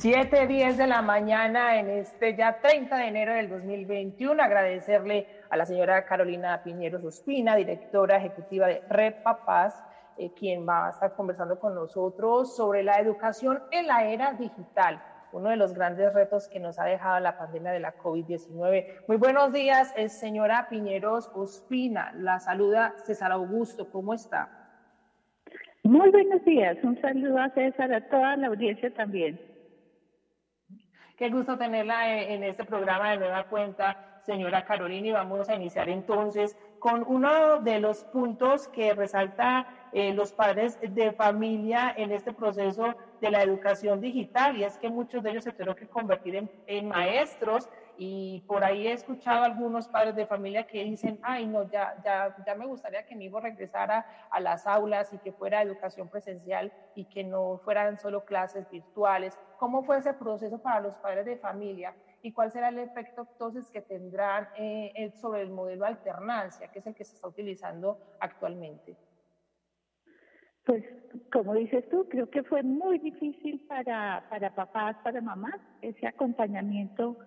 7, 0.00 0.46
10 0.46 0.78
de 0.78 0.86
la 0.86 1.02
mañana 1.02 1.78
en 1.78 1.90
este 1.90 2.34
ya 2.34 2.58
30 2.58 2.96
de 2.96 3.04
enero 3.08 3.34
del 3.34 3.50
2021. 3.50 4.42
Agradecerle 4.42 5.26
a 5.50 5.58
la 5.58 5.66
señora 5.66 6.06
Carolina 6.06 6.62
Piñeros 6.64 7.04
Ospina, 7.04 7.54
directora 7.54 8.16
ejecutiva 8.16 8.66
de 8.66 8.80
Red 8.88 9.16
Papás, 9.22 9.78
eh, 10.16 10.32
quien 10.32 10.66
va 10.66 10.86
a 10.86 10.90
estar 10.92 11.12
conversando 11.12 11.60
con 11.60 11.74
nosotros 11.74 12.56
sobre 12.56 12.82
la 12.82 12.98
educación 12.98 13.62
en 13.72 13.88
la 13.88 14.06
era 14.06 14.32
digital, 14.32 15.02
uno 15.32 15.50
de 15.50 15.56
los 15.56 15.74
grandes 15.74 16.14
retos 16.14 16.48
que 16.48 16.60
nos 16.60 16.78
ha 16.78 16.84
dejado 16.84 17.20
la 17.20 17.36
pandemia 17.36 17.72
de 17.72 17.80
la 17.80 17.94
COVID-19. 17.98 19.04
Muy 19.06 19.18
buenos 19.18 19.52
días, 19.52 19.92
eh, 19.98 20.08
señora 20.08 20.68
Piñeros 20.70 21.30
Ospina. 21.34 22.14
La 22.16 22.40
saluda 22.40 22.94
César 23.04 23.32
Augusto. 23.32 23.90
¿Cómo 23.90 24.14
está? 24.14 24.48
Muy 25.82 26.10
buenos 26.10 26.42
días. 26.46 26.78
Un 26.82 26.98
saludo 27.02 27.36
a 27.36 27.50
César, 27.50 27.92
a 27.92 28.08
toda 28.08 28.34
la 28.36 28.46
audiencia 28.46 28.90
también. 28.94 29.49
Qué 31.20 31.28
gusto 31.28 31.58
tenerla 31.58 32.18
en 32.18 32.42
este 32.44 32.64
programa 32.64 33.10
de 33.10 33.18
Nueva 33.18 33.44
Cuenta, 33.44 34.16
señora 34.24 34.64
Carolina, 34.64 35.06
y 35.06 35.12
vamos 35.12 35.50
a 35.50 35.54
iniciar 35.54 35.90
entonces 35.90 36.56
con 36.78 37.04
uno 37.06 37.60
de 37.60 37.78
los 37.78 38.04
puntos 38.04 38.68
que 38.68 38.94
resalta 38.94 39.66
eh, 39.92 40.14
los 40.14 40.32
padres 40.32 40.78
de 40.80 41.12
familia 41.12 41.92
en 41.94 42.10
este 42.10 42.32
proceso 42.32 42.94
de 43.20 43.30
la 43.30 43.42
educación 43.42 44.00
digital, 44.00 44.56
y 44.56 44.64
es 44.64 44.78
que 44.78 44.88
muchos 44.88 45.22
de 45.22 45.32
ellos 45.32 45.44
se 45.44 45.52
tuvieron 45.52 45.74
que 45.74 45.88
convertir 45.88 46.48
en 46.66 46.88
maestros 46.88 47.68
y 48.02 48.40
por 48.46 48.64
ahí 48.64 48.86
he 48.86 48.92
escuchado 48.92 49.42
a 49.42 49.44
algunos 49.44 49.86
padres 49.86 50.16
de 50.16 50.24
familia 50.24 50.66
que 50.66 50.82
dicen, 50.84 51.18
ay, 51.20 51.46
no, 51.46 51.70
ya, 51.70 52.00
ya, 52.02 52.34
ya 52.46 52.54
me 52.54 52.64
gustaría 52.64 53.04
que 53.04 53.14
mi 53.14 53.26
hijo 53.26 53.40
regresara 53.40 54.06
a 54.30 54.40
las 54.40 54.66
aulas 54.66 55.12
y 55.12 55.18
que 55.18 55.32
fuera 55.32 55.60
educación 55.60 56.08
presencial 56.08 56.72
y 56.94 57.04
que 57.04 57.24
no 57.24 57.60
fueran 57.62 57.98
solo 57.98 58.24
clases 58.24 58.70
virtuales. 58.70 59.38
¿Cómo 59.58 59.82
fue 59.82 59.98
ese 59.98 60.14
proceso 60.14 60.62
para 60.62 60.80
los 60.80 60.94
padres 60.94 61.26
de 61.26 61.36
familia? 61.36 61.94
¿Y 62.22 62.32
cuál 62.32 62.50
será 62.50 62.70
el 62.70 62.78
efecto 62.78 63.28
entonces 63.32 63.70
que 63.70 63.82
tendrán 63.82 64.48
eh, 64.56 65.12
sobre 65.20 65.42
el 65.42 65.50
modelo 65.50 65.84
alternancia, 65.84 66.68
que 66.68 66.78
es 66.78 66.86
el 66.86 66.94
que 66.94 67.04
se 67.04 67.16
está 67.16 67.28
utilizando 67.28 67.98
actualmente? 68.18 68.96
Pues 70.64 70.84
como 71.30 71.52
dices 71.52 71.86
tú, 71.90 72.08
creo 72.08 72.30
que 72.30 72.44
fue 72.44 72.62
muy 72.62 72.98
difícil 72.98 73.60
para, 73.68 74.24
para 74.30 74.54
papás, 74.54 74.96
para 75.04 75.20
mamás, 75.20 75.60
ese 75.82 76.06
acompañamiento 76.06 77.18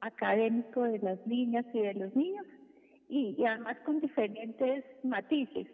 académico 0.00 0.82
de 0.82 0.98
las 0.98 1.26
niñas 1.26 1.64
y 1.72 1.80
de 1.80 1.94
los 1.94 2.14
niños 2.14 2.46
y, 3.08 3.42
además 3.44 3.78
con 3.84 4.00
diferentes 4.00 4.84
matices, 5.02 5.66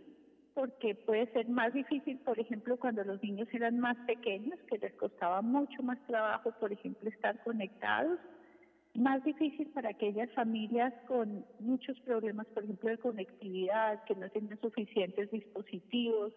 porque 0.55 0.95
puede 0.95 1.27
ser 1.33 1.49
más 1.49 1.73
difícil, 1.75 2.19
por 2.19 2.39
ejemplo, 2.39 2.77
cuando 2.77 3.03
los 3.03 3.21
niños 3.23 3.49
eran 3.53 3.81
más 3.81 3.97
pequeños, 4.07 4.59
que 4.69 4.79
les 4.79 4.95
costaba 4.95 5.43
mucho 5.43 5.83
más 5.83 5.99
trabajo, 6.07 6.53
por 6.61 6.73
ejemplo, 6.73 7.09
estar 7.11 7.43
conectados, 7.43 8.21
más 8.95 9.25
difícil 9.25 9.67
para 9.71 9.91
aquellas 9.91 10.31
familias 10.31 10.95
con 11.09 11.45
muchos 11.59 11.99
problemas, 12.01 12.47
por 12.49 12.63
ejemplo, 12.63 12.91
de 12.91 12.99
conectividad, 12.99 14.05
que 14.05 14.15
no 14.15 14.29
tienen 14.31 14.61
suficientes 14.61 15.29
dispositivos, 15.33 16.33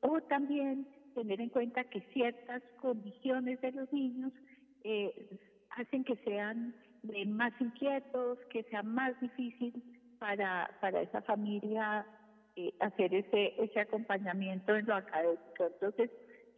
o 0.00 0.18
también 0.22 0.86
tener 1.14 1.42
en 1.42 1.50
cuenta 1.50 1.84
que 1.84 2.00
ciertas 2.14 2.62
condiciones 2.80 3.60
de 3.60 3.72
los 3.72 3.92
niños 3.92 4.32
eh, 4.84 5.38
hacen 5.76 6.04
que 6.04 6.16
sean 6.24 6.74
más 7.26 7.52
inquietos, 7.60 8.38
que 8.50 8.62
sea 8.64 8.82
más 8.82 9.18
difícil 9.20 9.82
para, 10.18 10.70
para 10.80 11.02
esa 11.02 11.22
familia 11.22 12.06
eh, 12.56 12.72
hacer 12.80 13.14
ese, 13.14 13.54
ese 13.62 13.80
acompañamiento 13.80 14.74
en 14.76 14.86
lo 14.86 14.94
académico. 14.94 15.66
Entonces, 15.66 16.10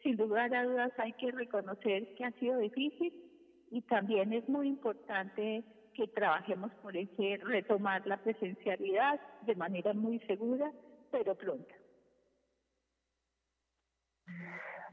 sin 0.02 0.16
lugar 0.16 0.54
a 0.54 0.64
dudas 0.64 0.92
hay 0.98 1.12
que 1.14 1.30
reconocer 1.30 2.14
que 2.14 2.24
ha 2.24 2.32
sido 2.32 2.58
difícil 2.58 3.12
y 3.70 3.80
también 3.82 4.32
es 4.32 4.48
muy 4.48 4.68
importante 4.68 5.64
que 5.94 6.08
trabajemos 6.08 6.72
por 6.82 6.96
ese 6.96 7.38
retomar 7.42 8.06
la 8.06 8.18
presencialidad 8.18 9.20
de 9.42 9.54
manera 9.54 9.94
muy 9.94 10.18
segura, 10.20 10.70
pero 11.10 11.34
pronta. 11.34 11.74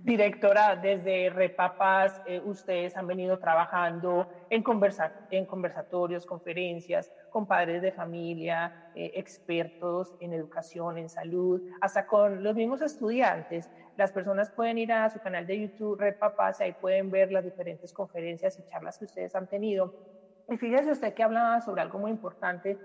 Directora, 0.04 0.76
desde 0.76 1.30
Repapas, 1.30 2.20
eh, 2.26 2.42
ustedes 2.44 2.98
han 2.98 3.06
venido 3.06 3.38
trabajando 3.38 4.28
en, 4.50 4.64
en 5.30 5.46
conversatorios, 5.46 6.26
conferencias 6.26 7.12
con 7.30 7.46
padres 7.46 7.84
de 7.84 7.92
familia, 7.92 8.90
eh, 8.96 9.12
expertos 9.14 10.16
en 10.20 10.34
educación, 10.34 10.98
en 10.98 11.08
salud, 11.08 11.62
hasta 11.82 12.08
con 12.08 12.42
los 12.42 12.56
mismos 12.56 12.82
estudiantes. 12.82 13.70
Las 13.96 14.12
personas 14.12 14.50
pueden 14.50 14.80
ir 14.80 14.92
a 14.92 15.08
su 15.12 15.20
canal 15.20 15.46
de 15.46 15.60
YouTube, 15.60 16.00
Repapas, 16.00 16.60
y 16.60 16.64
ahí 16.64 16.74
pueden 16.74 17.12
ver 17.12 17.32
las 17.32 17.44
diferentes 17.44 17.94
conferencias 17.94 18.58
y 18.58 18.66
charlas 18.66 18.98
que 18.98 19.06
ustedes 19.06 19.36
han 19.36 19.46
tenido. 19.46 19.94
Y 20.50 20.58
fíjese 20.58 20.92
usted 20.92 21.14
que 21.14 21.22
hablaba 21.22 21.62
sobre 21.62 21.84
algo 21.84 22.00
muy 22.00 22.10
importante 22.10 22.80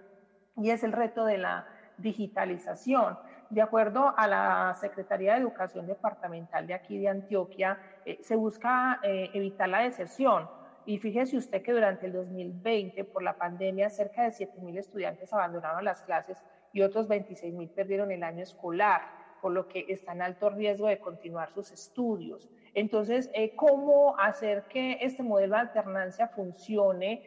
y 0.56 0.68
es 0.68 0.84
el 0.84 0.92
reto 0.92 1.24
de 1.24 1.38
la 1.38 1.66
digitalización. 1.96 3.16
De 3.48 3.62
acuerdo 3.62 4.12
a 4.16 4.26
la 4.26 4.74
Secretaría 4.74 5.34
de 5.34 5.40
Educación 5.40 5.86
Departamental 5.86 6.66
de 6.66 6.74
aquí 6.74 6.98
de 6.98 7.08
Antioquia, 7.08 7.78
eh, 8.04 8.18
se 8.20 8.34
busca 8.34 8.98
eh, 9.04 9.30
evitar 9.34 9.68
la 9.68 9.80
deserción. 9.82 10.48
Y 10.84 10.98
fíjese 10.98 11.36
usted 11.36 11.62
que 11.62 11.72
durante 11.72 12.06
el 12.06 12.12
2020, 12.12 13.04
por 13.04 13.22
la 13.22 13.36
pandemia, 13.36 13.88
cerca 13.88 14.24
de 14.24 14.30
7.000 14.30 14.78
estudiantes 14.78 15.32
abandonaron 15.32 15.84
las 15.84 16.02
clases 16.02 16.42
y 16.72 16.82
otros 16.82 17.08
26.000 17.08 17.70
perdieron 17.70 18.10
el 18.10 18.24
año 18.24 18.42
escolar, 18.42 19.02
por 19.40 19.52
lo 19.52 19.68
que 19.68 19.86
está 19.88 20.12
en 20.12 20.22
alto 20.22 20.50
riesgo 20.50 20.88
de 20.88 20.98
continuar 20.98 21.52
sus 21.52 21.70
estudios. 21.70 22.48
Entonces, 22.74 23.30
eh, 23.32 23.54
¿cómo 23.54 24.18
hacer 24.18 24.64
que 24.64 24.98
este 25.00 25.22
modelo 25.22 25.54
de 25.54 25.60
alternancia 25.62 26.28
funcione 26.28 27.22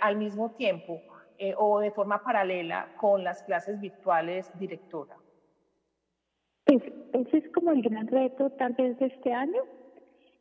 al 0.00 0.16
mismo 0.16 0.52
tiempo 0.52 1.02
o 1.56 1.80
de 1.80 1.90
forma 1.90 2.22
paralela 2.22 2.94
con 2.96 3.24
las 3.24 3.42
clases 3.42 3.80
virtuales, 3.80 4.50
directora? 4.58 5.16
Pues 6.68 6.82
ese 7.14 7.38
es 7.38 7.48
como 7.52 7.72
el 7.72 7.80
gran 7.80 8.06
reto 8.08 8.50
tal 8.50 8.74
vez 8.74 8.98
de 8.98 9.06
este 9.06 9.32
año. 9.32 9.62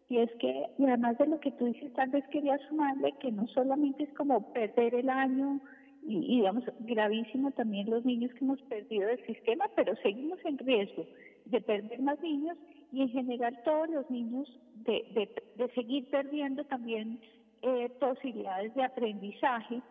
Y 0.09 0.17
es 0.17 0.29
que, 0.39 0.65
y 0.77 0.85
además 0.85 1.17
de 1.17 1.27
lo 1.27 1.39
que 1.39 1.51
tú 1.51 1.65
dices, 1.65 1.93
tal 1.93 2.09
vez 2.09 2.25
quería 2.27 2.57
sumarle 2.67 3.13
que 3.21 3.31
no 3.31 3.47
solamente 3.47 4.03
es 4.03 4.13
como 4.13 4.51
perder 4.51 4.93
el 4.93 5.09
año, 5.09 5.61
y, 6.05 6.37
digamos, 6.37 6.63
gravísimo 6.79 7.51
también 7.51 7.89
los 7.89 8.03
niños 8.03 8.33
que 8.33 8.43
hemos 8.43 8.61
perdido 8.63 9.07
del 9.07 9.25
sistema, 9.25 9.69
pero 9.75 9.95
seguimos 10.03 10.39
en 10.43 10.57
riesgo 10.57 11.05
de 11.45 11.61
perder 11.61 11.99
más 12.01 12.21
niños 12.21 12.57
y 12.91 13.01
en 13.03 13.09
general 13.09 13.61
todos 13.63 13.89
los 13.89 14.09
niños 14.09 14.49
de, 14.85 15.29
de, 15.55 15.69
seguir 15.75 16.09
perdiendo 16.09 16.65
también 16.65 17.19
eh, 17.61 17.89
posibilidades 17.99 18.73
de 18.75 18.83
aprendizaje, 18.83 19.81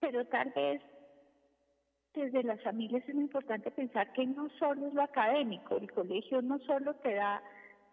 pero 0.00 0.24
tal 0.26 0.52
vez 0.54 0.82
desde 2.16 2.42
las 2.42 2.60
familias 2.62 3.02
es 3.08 3.14
importante 3.14 3.70
pensar 3.70 4.12
que 4.12 4.26
no 4.26 4.48
solo 4.58 4.88
es 4.88 4.94
lo 4.94 5.02
académico, 5.02 5.76
el 5.76 5.90
colegio 5.92 6.42
no 6.42 6.58
solo 6.60 6.94
te 6.94 7.14
da 7.14 7.42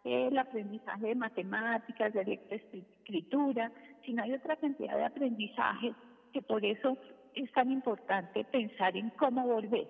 eh, 0.03 0.27
el 0.27 0.38
aprendizaje 0.38 1.08
de 1.08 1.15
matemáticas, 1.15 2.13
de 2.13 2.25
lectoescritura, 2.25 3.72
sino 4.06 4.24
hay 4.24 4.34
otra 4.34 4.56
cantidad 4.56 4.98
de 4.98 5.06
aprendizaje 5.06 5.94
que 6.32 6.42
por 6.42 6.65
eso 6.65 6.98
es 7.36 7.51
tan 7.51 7.72
importante 7.72 8.44
pensar 8.46 8.96
en 8.98 9.10
cómo 9.12 9.46
volver. 9.46 9.88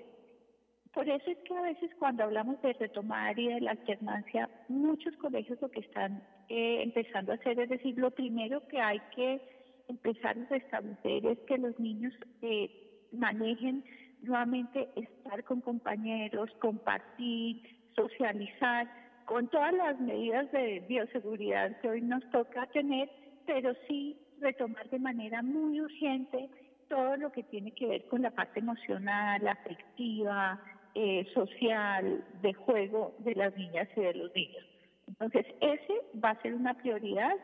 Por 0.93 1.09
eso 1.09 1.31
es 1.31 1.37
que 1.39 1.55
a 1.55 1.61
veces 1.61 1.89
cuando 1.97 2.23
hablamos 2.23 2.61
de 2.61 2.73
retomar 2.73 3.37
y 3.39 3.47
de 3.47 3.61
la 3.61 3.71
alternancia, 3.71 4.49
muchos 4.67 5.15
colegios 5.17 5.59
lo 5.61 5.71
que 5.71 5.79
están 5.79 6.21
eh, 6.49 6.83
empezando 6.83 7.31
a 7.31 7.35
hacer 7.35 7.59
es 7.59 7.69
decir, 7.69 7.97
lo 7.97 8.11
primero 8.11 8.67
que 8.67 8.79
hay 8.79 8.99
que 9.15 9.41
empezar 9.87 10.37
a 10.37 10.45
restablecer 10.45 11.25
es 11.25 11.39
que 11.47 11.57
los 11.57 11.77
niños 11.79 12.13
eh, 12.41 12.69
manejen 13.11 13.83
nuevamente 14.23 14.89
estar 14.95 15.43
con 15.43 15.61
compañeros, 15.61 16.49
compartir, 16.59 17.61
socializar, 17.95 18.87
con 19.25 19.47
todas 19.47 19.73
las 19.73 19.99
medidas 19.99 20.51
de 20.51 20.81
bioseguridad 20.87 21.79
que 21.81 21.89
hoy 21.89 22.01
nos 22.01 22.23
toca 22.31 22.65
tener, 22.67 23.09
pero 23.45 23.73
sí 23.87 24.17
retomar 24.39 24.89
de 24.89 24.99
manera 24.99 25.41
muy 25.41 25.79
urgente 25.79 26.49
todo 26.89 27.17
lo 27.17 27.31
que 27.31 27.43
tiene 27.43 27.71
que 27.71 27.87
ver 27.87 28.07
con 28.07 28.21
la 28.21 28.31
parte 28.31 28.59
emocional, 28.59 29.47
afectiva, 29.47 30.59
eh, 30.95 31.25
social, 31.33 32.23
de 32.41 32.53
juego 32.53 33.15
de 33.19 33.35
las 33.35 33.55
niñas 33.57 33.87
y 33.95 34.01
de 34.01 34.13
los 34.13 34.35
niños. 34.35 34.63
Entonces, 35.07 35.45
ese 35.61 35.93
va 36.23 36.31
a 36.31 36.41
ser 36.41 36.53
una 36.53 36.73
prioridad 36.75 37.35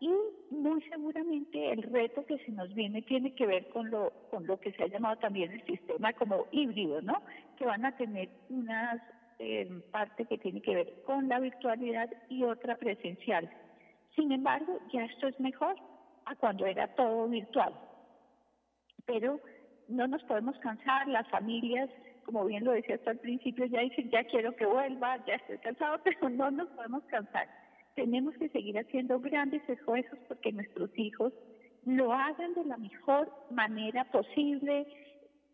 y 0.00 0.10
muy 0.50 0.82
seguramente 0.82 1.70
el 1.72 1.82
reto 1.82 2.24
que 2.26 2.38
se 2.38 2.52
nos 2.52 2.72
viene 2.74 3.02
tiene 3.02 3.34
que 3.34 3.46
ver 3.46 3.68
con 3.68 3.90
lo, 3.90 4.12
con 4.30 4.46
lo 4.46 4.58
que 4.58 4.72
se 4.72 4.82
ha 4.82 4.88
llamado 4.88 5.16
también 5.16 5.52
el 5.52 5.64
sistema 5.64 6.12
como 6.12 6.46
híbrido, 6.52 7.00
¿no? 7.02 7.22
Que 7.56 7.64
van 7.64 7.84
a 7.84 7.96
tener 7.96 8.28
una 8.50 9.02
eh, 9.38 9.82
parte 9.90 10.24
que 10.26 10.38
tiene 10.38 10.60
que 10.60 10.74
ver 10.74 11.02
con 11.06 11.28
la 11.28 11.40
virtualidad 11.40 12.10
y 12.28 12.42
otra 12.44 12.76
presencial. 12.76 13.50
Sin 14.14 14.32
embargo, 14.32 14.78
ya 14.92 15.04
esto 15.04 15.28
es 15.28 15.38
mejor 15.40 15.76
a 16.26 16.34
cuando 16.36 16.66
era 16.66 16.88
todo 16.94 17.28
virtual. 17.28 17.72
Pero 19.06 19.40
no 19.88 20.06
nos 20.06 20.22
podemos 20.24 20.56
cansar, 20.58 21.08
las 21.08 21.28
familias, 21.28 21.88
como 22.24 22.44
bien 22.44 22.64
lo 22.64 22.72
decía 22.72 22.96
hasta 22.96 23.12
al 23.12 23.18
principio, 23.18 23.66
ya 23.66 23.80
dicen, 23.80 24.10
ya 24.10 24.24
quiero 24.24 24.54
que 24.56 24.66
vuelva, 24.66 25.24
ya 25.26 25.34
estoy 25.34 25.58
cansado, 25.58 26.00
pero 26.04 26.28
no 26.30 26.50
nos 26.50 26.68
podemos 26.70 27.04
cansar 27.04 27.48
tenemos 27.94 28.34
que 28.36 28.48
seguir 28.50 28.78
haciendo 28.78 29.20
grandes 29.20 29.66
esfuerzos 29.68 30.18
porque 30.28 30.52
nuestros 30.52 30.90
hijos 30.98 31.32
lo 31.86 32.12
hagan 32.12 32.54
de 32.54 32.64
la 32.64 32.76
mejor 32.76 33.30
manera 33.50 34.04
posible, 34.10 34.86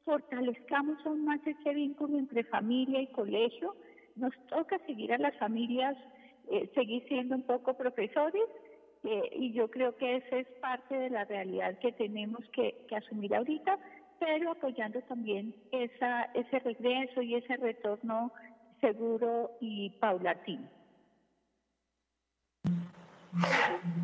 fortalezcamos 0.04 1.04
aún 1.04 1.24
más 1.24 1.40
ese 1.46 1.74
vínculo 1.74 2.18
entre 2.18 2.44
familia 2.44 3.00
y 3.00 3.06
colegio. 3.08 3.74
Nos 4.16 4.32
toca 4.48 4.78
seguir 4.86 5.12
a 5.12 5.18
las 5.18 5.36
familias, 5.38 5.96
eh, 6.50 6.70
seguir 6.74 7.04
siendo 7.08 7.36
un 7.36 7.42
poco 7.42 7.74
profesores 7.74 8.42
eh, 9.04 9.30
y 9.36 9.52
yo 9.52 9.70
creo 9.70 9.96
que 9.96 10.16
esa 10.16 10.36
es 10.36 10.46
parte 10.60 10.96
de 10.96 11.10
la 11.10 11.24
realidad 11.24 11.78
que 11.78 11.92
tenemos 11.92 12.40
que, 12.50 12.84
que 12.88 12.96
asumir 12.96 13.34
ahorita, 13.34 13.78
pero 14.18 14.52
apoyando 14.52 15.00
también 15.02 15.54
esa, 15.72 16.24
ese 16.34 16.58
regreso 16.60 17.22
y 17.22 17.34
ese 17.34 17.56
retorno 17.56 18.32
seguro 18.80 19.52
y 19.60 19.90
paulatino. 20.00 20.79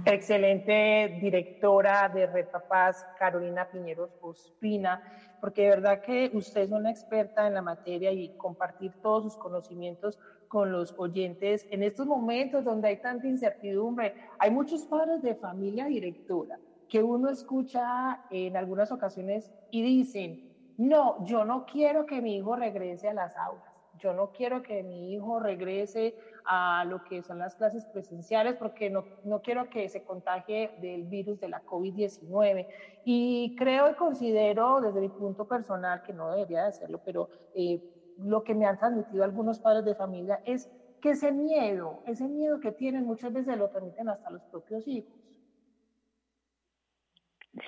Excelente 0.04 1.18
directora 1.20 2.08
de 2.08 2.26
Repapaz, 2.26 3.04
Carolina 3.18 3.68
Piñeros 3.68 4.10
Ospina, 4.20 5.02
porque 5.40 5.62
de 5.62 5.68
verdad 5.70 6.00
que 6.00 6.30
usted 6.32 6.62
es 6.62 6.70
una 6.70 6.90
experta 6.90 7.46
en 7.46 7.54
la 7.54 7.62
materia 7.62 8.12
y 8.12 8.36
compartir 8.36 8.92
todos 9.02 9.24
sus 9.24 9.36
conocimientos 9.36 10.18
con 10.48 10.70
los 10.70 10.94
oyentes 10.96 11.66
en 11.70 11.82
estos 11.82 12.06
momentos 12.06 12.64
donde 12.64 12.88
hay 12.88 12.96
tanta 12.98 13.26
incertidumbre. 13.26 14.14
Hay 14.38 14.50
muchos 14.50 14.86
padres 14.86 15.22
de 15.22 15.34
familia 15.34 15.86
directora 15.86 16.58
que 16.88 17.02
uno 17.02 17.28
escucha 17.28 18.22
en 18.30 18.56
algunas 18.56 18.92
ocasiones 18.92 19.50
y 19.72 19.82
dicen, 19.82 20.52
no, 20.78 21.24
yo 21.24 21.44
no 21.44 21.66
quiero 21.66 22.06
que 22.06 22.22
mi 22.22 22.36
hijo 22.36 22.54
regrese 22.54 23.08
a 23.08 23.14
las 23.14 23.36
aulas, 23.36 23.74
yo 23.98 24.12
no 24.12 24.30
quiero 24.30 24.62
que 24.62 24.84
mi 24.84 25.12
hijo 25.12 25.40
regrese 25.40 26.14
a 26.46 26.84
lo 26.84 27.02
que 27.04 27.22
son 27.22 27.38
las 27.38 27.54
clases 27.54 27.84
presenciales 27.86 28.54
porque 28.54 28.88
no, 28.88 29.04
no 29.24 29.42
quiero 29.42 29.68
que 29.68 29.88
se 29.88 30.04
contagie 30.04 30.70
del 30.80 31.04
virus 31.04 31.40
de 31.40 31.48
la 31.48 31.62
COVID-19. 31.64 32.66
Y 33.04 33.54
creo 33.56 33.90
y 33.90 33.94
considero 33.94 34.80
desde 34.80 35.00
mi 35.00 35.08
punto 35.08 35.46
personal 35.46 36.02
que 36.02 36.12
no 36.12 36.30
debería 36.30 36.62
de 36.62 36.68
hacerlo, 36.68 37.00
pero 37.04 37.28
eh, 37.54 37.82
lo 38.18 38.42
que 38.42 38.54
me 38.54 38.66
han 38.66 38.78
transmitido 38.78 39.24
algunos 39.24 39.60
padres 39.60 39.84
de 39.84 39.94
familia 39.94 40.40
es 40.44 40.70
que 41.00 41.10
ese 41.10 41.32
miedo, 41.32 42.02
ese 42.06 42.26
miedo 42.26 42.60
que 42.60 42.72
tienen 42.72 43.04
muchas 43.04 43.32
veces 43.32 43.56
lo 43.58 43.68
transmiten 43.68 44.08
hasta 44.08 44.30
los 44.30 44.42
propios 44.44 44.86
hijos. 44.88 45.12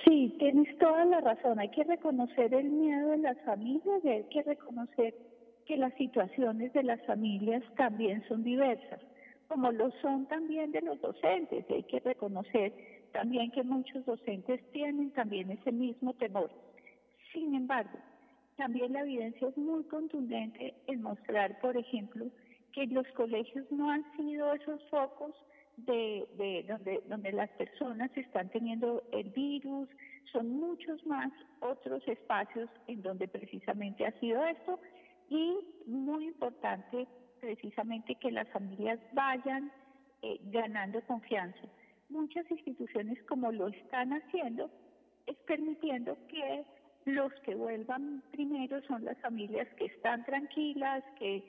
Sí, 0.05 0.35
tienes 0.37 0.77
toda 0.77 1.03
la 1.05 1.19
razón. 1.19 1.59
Hay 1.59 1.69
que 1.69 1.83
reconocer 1.83 2.53
el 2.53 2.69
miedo 2.69 3.09
de 3.09 3.17
las 3.17 3.39
familias 3.41 4.03
y 4.03 4.09
hay 4.09 4.23
que 4.25 4.43
reconocer 4.43 5.15
que 5.69 5.77
las 5.77 5.93
situaciones 5.93 6.73
de 6.73 6.81
las 6.81 6.99
familias 7.05 7.61
también 7.77 8.27
son 8.27 8.43
diversas, 8.43 8.99
como 9.47 9.71
lo 9.71 9.91
son 10.01 10.25
también 10.25 10.71
de 10.71 10.81
los 10.81 10.99
docentes. 10.99 11.63
Hay 11.69 11.83
que 11.83 11.99
reconocer 11.99 12.73
también 13.11 13.51
que 13.51 13.61
muchos 13.61 14.03
docentes 14.03 14.59
tienen 14.71 15.11
también 15.11 15.51
ese 15.51 15.71
mismo 15.71 16.15
temor. 16.15 16.49
Sin 17.31 17.53
embargo, 17.53 17.99
también 18.57 18.93
la 18.93 19.01
evidencia 19.01 19.47
es 19.47 19.57
muy 19.57 19.83
contundente 19.83 20.73
en 20.87 21.03
mostrar, 21.03 21.59
por 21.61 21.77
ejemplo, 21.77 22.25
que 22.73 22.87
los 22.87 23.05
colegios 23.09 23.71
no 23.71 23.91
han 23.91 24.03
sido 24.17 24.51
esos 24.55 24.83
focos 24.89 25.35
de, 25.77 26.25
de, 26.35 26.65
donde, 26.67 27.03
donde 27.07 27.31
las 27.31 27.49
personas 27.51 28.09
están 28.17 28.49
teniendo 28.49 29.03
el 29.11 29.29
virus, 29.29 29.87
son 30.31 30.49
muchos 30.49 31.05
más 31.05 31.31
otros 31.59 32.01
espacios 32.07 32.71
en 32.87 33.03
donde 33.03 33.27
precisamente 33.27 34.07
ha 34.07 34.19
sido 34.19 34.43
esto 34.45 34.79
y 35.29 35.57
muy 35.85 36.27
importante 36.27 37.07
precisamente 37.39 38.15
que 38.15 38.31
las 38.31 38.47
familias 38.49 38.99
vayan 39.13 39.71
eh, 40.21 40.39
ganando 40.45 41.01
confianza. 41.01 41.59
Muchas 42.09 42.49
instituciones 42.51 43.21
como 43.23 43.51
lo 43.51 43.67
están 43.67 44.11
haciendo 44.13 44.69
es 45.27 45.37
permitiendo 45.47 46.17
que 46.27 46.65
los 47.05 47.31
que 47.45 47.55
vuelvan 47.55 48.23
primero 48.31 48.81
son 48.83 49.05
las 49.05 49.17
familias 49.19 49.67
que 49.77 49.85
están 49.85 50.25
tranquilas, 50.25 51.03
que 51.17 51.43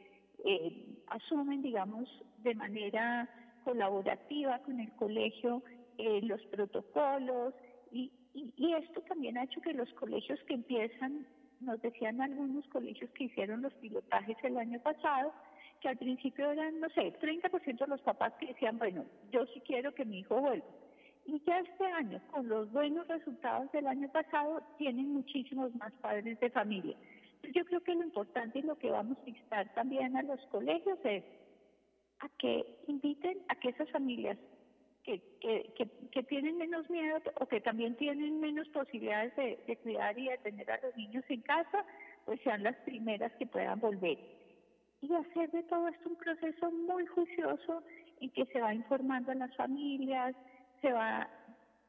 eh, 0.44 0.86
asumen, 1.08 1.62
digamos, 1.62 2.08
de 2.42 2.54
manera 2.54 3.28
colaborativa 3.64 4.58
con 4.60 4.80
el 4.80 4.92
colegio, 4.92 5.62
eh, 5.98 6.20
los 6.22 6.40
protocolos, 6.46 7.54
y, 7.92 8.10
y, 8.34 8.72
esto 8.74 9.00
también 9.02 9.36
ha 9.36 9.44
hecho 9.44 9.60
que 9.60 9.72
los 9.72 9.92
colegios 9.94 10.38
que 10.46 10.54
empiezan, 10.54 11.26
nos 11.60 11.80
decían 11.82 12.20
algunos 12.20 12.66
colegios 12.68 13.10
que 13.10 13.24
hicieron 13.24 13.62
los 13.62 13.72
pilotajes 13.74 14.36
el 14.42 14.56
año 14.56 14.80
pasado, 14.80 15.32
que 15.80 15.88
al 15.88 15.96
principio 15.96 16.50
eran, 16.50 16.80
no 16.80 16.88
sé, 16.90 17.12
30% 17.20 17.78
de 17.78 17.86
los 17.86 18.00
papás 18.02 18.32
que 18.38 18.48
decían, 18.48 18.78
bueno, 18.78 19.04
yo 19.30 19.46
sí 19.46 19.60
quiero 19.60 19.94
que 19.94 20.04
mi 20.04 20.20
hijo 20.20 20.40
vuelva. 20.40 20.66
Y 21.26 21.40
ya 21.46 21.58
este 21.60 21.84
año, 21.84 22.20
con 22.30 22.48
los 22.48 22.70
buenos 22.72 23.06
resultados 23.08 23.70
del 23.72 23.86
año 23.86 24.08
pasado, 24.10 24.62
tienen 24.78 25.12
muchísimos 25.12 25.74
más 25.76 25.92
padres 26.00 26.38
de 26.40 26.50
familia. 26.50 26.96
Yo 27.54 27.64
creo 27.64 27.80
que 27.82 27.94
lo 27.94 28.04
importante 28.04 28.58
y 28.58 28.62
lo 28.62 28.76
que 28.76 28.90
vamos 28.90 29.16
a 29.24 29.28
instar 29.28 29.72
también 29.74 30.16
a 30.16 30.22
los 30.22 30.40
colegios 30.46 30.98
es 31.04 31.24
a 32.20 32.28
que 32.38 32.64
inviten 32.86 33.38
a 33.48 33.54
que 33.54 33.70
esas 33.70 33.90
familias 33.90 34.38
que, 35.04 35.20
que, 35.40 35.88
que, 36.12 36.22
tienen 36.24 36.58
menos 36.58 36.88
miedo 36.90 37.18
o 37.40 37.46
que 37.46 37.60
también 37.60 37.96
tienen 37.96 38.40
menos 38.40 38.68
posibilidades 38.68 39.34
de, 39.36 39.58
de 39.66 39.76
cuidar 39.78 40.18
y 40.18 40.28
de 40.28 40.38
tener 40.38 40.70
a 40.70 40.80
los 40.82 40.96
niños 40.96 41.24
en 41.28 41.40
casa, 41.40 41.84
pues 42.26 42.40
sean 42.42 42.62
las 42.62 42.76
primeras 42.84 43.32
que 43.32 43.46
puedan 43.46 43.80
volver 43.80 44.18
y 45.02 45.14
hacer 45.14 45.50
de 45.50 45.62
todo 45.64 45.88
esto 45.88 46.08
un 46.08 46.16
proceso 46.16 46.70
muy 46.70 47.06
juicioso 47.06 47.82
en 48.20 48.30
que 48.30 48.44
se 48.46 48.60
va 48.60 48.74
informando 48.74 49.32
a 49.32 49.34
las 49.34 49.54
familias, 49.56 50.34
se 50.82 50.92
va 50.92 51.28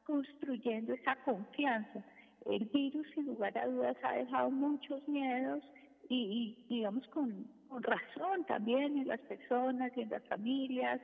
construyendo 0.04 0.94
esa 0.94 1.16
confianza. 1.24 2.02
El 2.46 2.64
virus, 2.66 3.06
sin 3.14 3.26
lugar 3.26 3.56
a 3.58 3.66
dudas, 3.66 3.96
ha 4.02 4.14
dejado 4.14 4.50
muchos 4.50 5.06
miedos 5.06 5.62
y, 6.08 6.64
digamos, 6.68 7.06
con, 7.08 7.46
razón 7.80 8.44
también 8.46 8.98
en 8.98 9.08
las 9.08 9.20
personas 9.20 9.92
y 9.96 10.02
en 10.02 10.10
las 10.10 10.22
familias. 10.24 11.00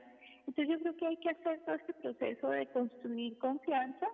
Entonces 0.47 0.77
yo 0.77 0.79
creo 0.79 0.97
que 0.97 1.07
hay 1.07 1.17
que 1.17 1.29
hacer 1.29 1.59
todo 1.65 1.75
este 1.75 1.93
proceso 1.93 2.49
de 2.49 2.67
construir 2.67 3.37
confianza 3.37 4.07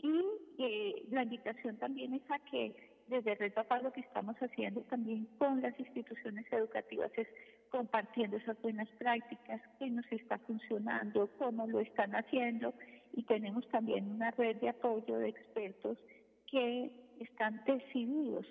y 0.00 0.24
eh, 0.58 1.04
la 1.10 1.24
invitación 1.24 1.76
también 1.78 2.14
es 2.14 2.30
a 2.30 2.38
que 2.50 2.74
desde 3.08 3.34
Red 3.34 3.54
Papá 3.54 3.80
lo 3.80 3.92
que 3.92 4.00
estamos 4.00 4.36
haciendo 4.36 4.82
también 4.82 5.26
con 5.38 5.60
las 5.62 5.78
instituciones 5.80 6.46
educativas 6.52 7.10
es 7.16 7.26
compartiendo 7.70 8.36
esas 8.36 8.60
buenas 8.62 8.88
prácticas, 8.98 9.60
qué 9.78 9.90
nos 9.90 10.10
está 10.12 10.38
funcionando, 10.38 11.28
cómo 11.38 11.66
lo 11.66 11.80
están 11.80 12.14
haciendo 12.14 12.74
y 13.14 13.22
tenemos 13.24 13.66
también 13.68 14.10
una 14.10 14.30
red 14.32 14.56
de 14.56 14.68
apoyo 14.68 15.18
de 15.18 15.28
expertos 15.28 15.98
que 16.46 16.90
están 17.20 17.62
decididos 17.66 18.46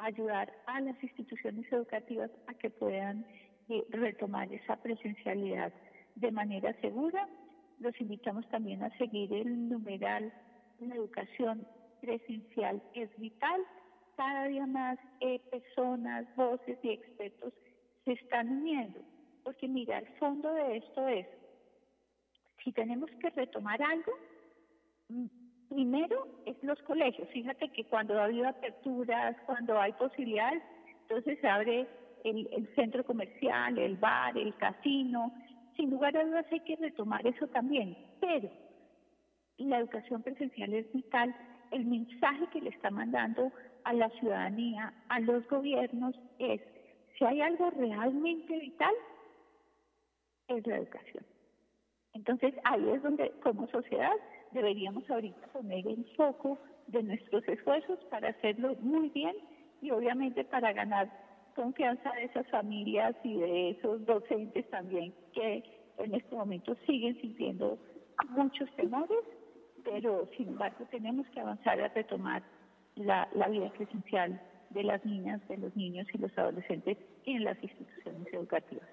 ayudar 0.00 0.52
a 0.66 0.80
las 0.80 1.02
instituciones 1.02 1.70
educativas 1.72 2.30
a 2.46 2.54
que 2.54 2.70
puedan 2.70 3.24
eh, 3.68 3.84
retomar 3.90 4.52
esa 4.52 4.76
presencialidad 4.76 5.72
de 6.16 6.30
manera 6.30 6.72
segura. 6.80 7.28
Los 7.78 7.98
invitamos 8.00 8.48
también 8.50 8.82
a 8.82 8.96
seguir 8.98 9.32
el 9.32 9.68
numeral 9.68 10.32
La 10.80 10.94
educación 10.94 11.66
presencial 12.00 12.82
es 12.94 13.10
vital 13.18 13.60
cada 14.16 14.48
día 14.48 14.66
más 14.66 14.98
eh, 15.20 15.40
personas, 15.50 16.26
voces 16.36 16.78
y 16.82 16.90
expertos 16.90 17.52
se 18.04 18.12
están 18.12 18.50
uniendo. 18.50 19.00
Porque 19.42 19.68
mira, 19.68 19.98
el 19.98 20.08
fondo 20.18 20.52
de 20.52 20.76
esto 20.76 21.08
es, 21.08 21.26
si 22.62 22.72
tenemos 22.72 23.10
que 23.12 23.30
retomar 23.30 23.80
algo, 23.82 24.12
mm, 25.08 25.26
primero 25.70 26.26
es 26.44 26.62
los 26.62 26.80
colegios. 26.82 27.28
Fíjate 27.30 27.68
que 27.70 27.84
cuando 27.84 28.20
ha 28.20 28.24
habido 28.24 28.48
aperturas, 28.48 29.36
cuando 29.46 29.80
hay 29.80 29.92
posibilidades, 29.92 30.62
entonces 31.02 31.38
se 31.40 31.48
abre 31.48 31.86
el, 32.24 32.48
el 32.52 32.74
centro 32.74 33.04
comercial, 33.04 33.78
el 33.78 33.96
bar, 33.96 34.36
el 34.36 34.54
casino. 34.56 35.32
Sin 35.76 35.90
lugar 35.90 36.16
a 36.16 36.24
dudas 36.24 36.46
hay 36.50 36.60
que 36.60 36.76
retomar 36.76 37.26
eso 37.26 37.46
también. 37.48 37.96
Pero 38.20 38.50
la 39.58 39.78
educación 39.78 40.22
presencial 40.22 40.74
es 40.74 40.92
vital. 40.92 41.34
El 41.70 41.86
mensaje 41.86 42.46
que 42.52 42.60
le 42.60 42.70
está 42.70 42.90
mandando 42.90 43.52
a 43.84 43.92
la 43.92 44.10
ciudadanía, 44.10 44.92
a 45.08 45.20
los 45.20 45.48
gobiernos, 45.48 46.14
es 46.38 46.60
si 47.16 47.24
hay 47.24 47.40
algo 47.40 47.70
realmente 47.70 48.58
vital, 48.58 48.94
es 50.48 50.66
la 50.66 50.78
educación. 50.78 51.24
Entonces 52.12 52.54
ahí 52.64 52.88
es 52.90 53.02
donde 53.02 53.30
como 53.42 53.68
sociedad 53.68 54.16
deberíamos 54.52 55.08
ahorita 55.10 55.46
poner 55.48 55.86
el 55.86 56.04
foco 56.16 56.58
de 56.88 57.02
nuestros 57.02 57.46
esfuerzos 57.48 57.98
para 58.10 58.30
hacerlo 58.30 58.74
muy 58.80 59.08
bien 59.10 59.34
y 59.80 59.90
obviamente 59.90 60.44
para 60.44 60.72
ganar 60.72 61.10
confianza 61.54 62.10
de 62.12 62.24
esas 62.24 62.46
familias 62.48 63.14
y 63.24 63.36
de 63.36 63.70
esos 63.70 64.04
docentes 64.06 64.68
también 64.70 65.12
que 65.32 65.64
en 65.98 66.14
este 66.14 66.34
momento 66.34 66.76
siguen 66.86 67.20
sintiendo 67.20 67.78
muchos 68.30 68.70
temores, 68.76 69.18
pero 69.84 70.28
sin 70.36 70.48
embargo 70.48 70.86
tenemos 70.90 71.26
que 71.28 71.40
avanzar 71.40 71.80
a 71.80 71.88
retomar 71.88 72.42
la, 72.96 73.28
vida 73.48 73.70
presencial 73.70 74.40
de 74.70 74.82
las 74.84 75.04
niñas, 75.04 75.40
de 75.48 75.58
los 75.58 75.74
niños 75.76 76.06
y 76.12 76.18
los 76.18 76.36
adolescentes 76.36 76.98
en 77.24 77.44
las 77.44 77.62
instituciones 77.62 78.32
educativas. 78.32 78.88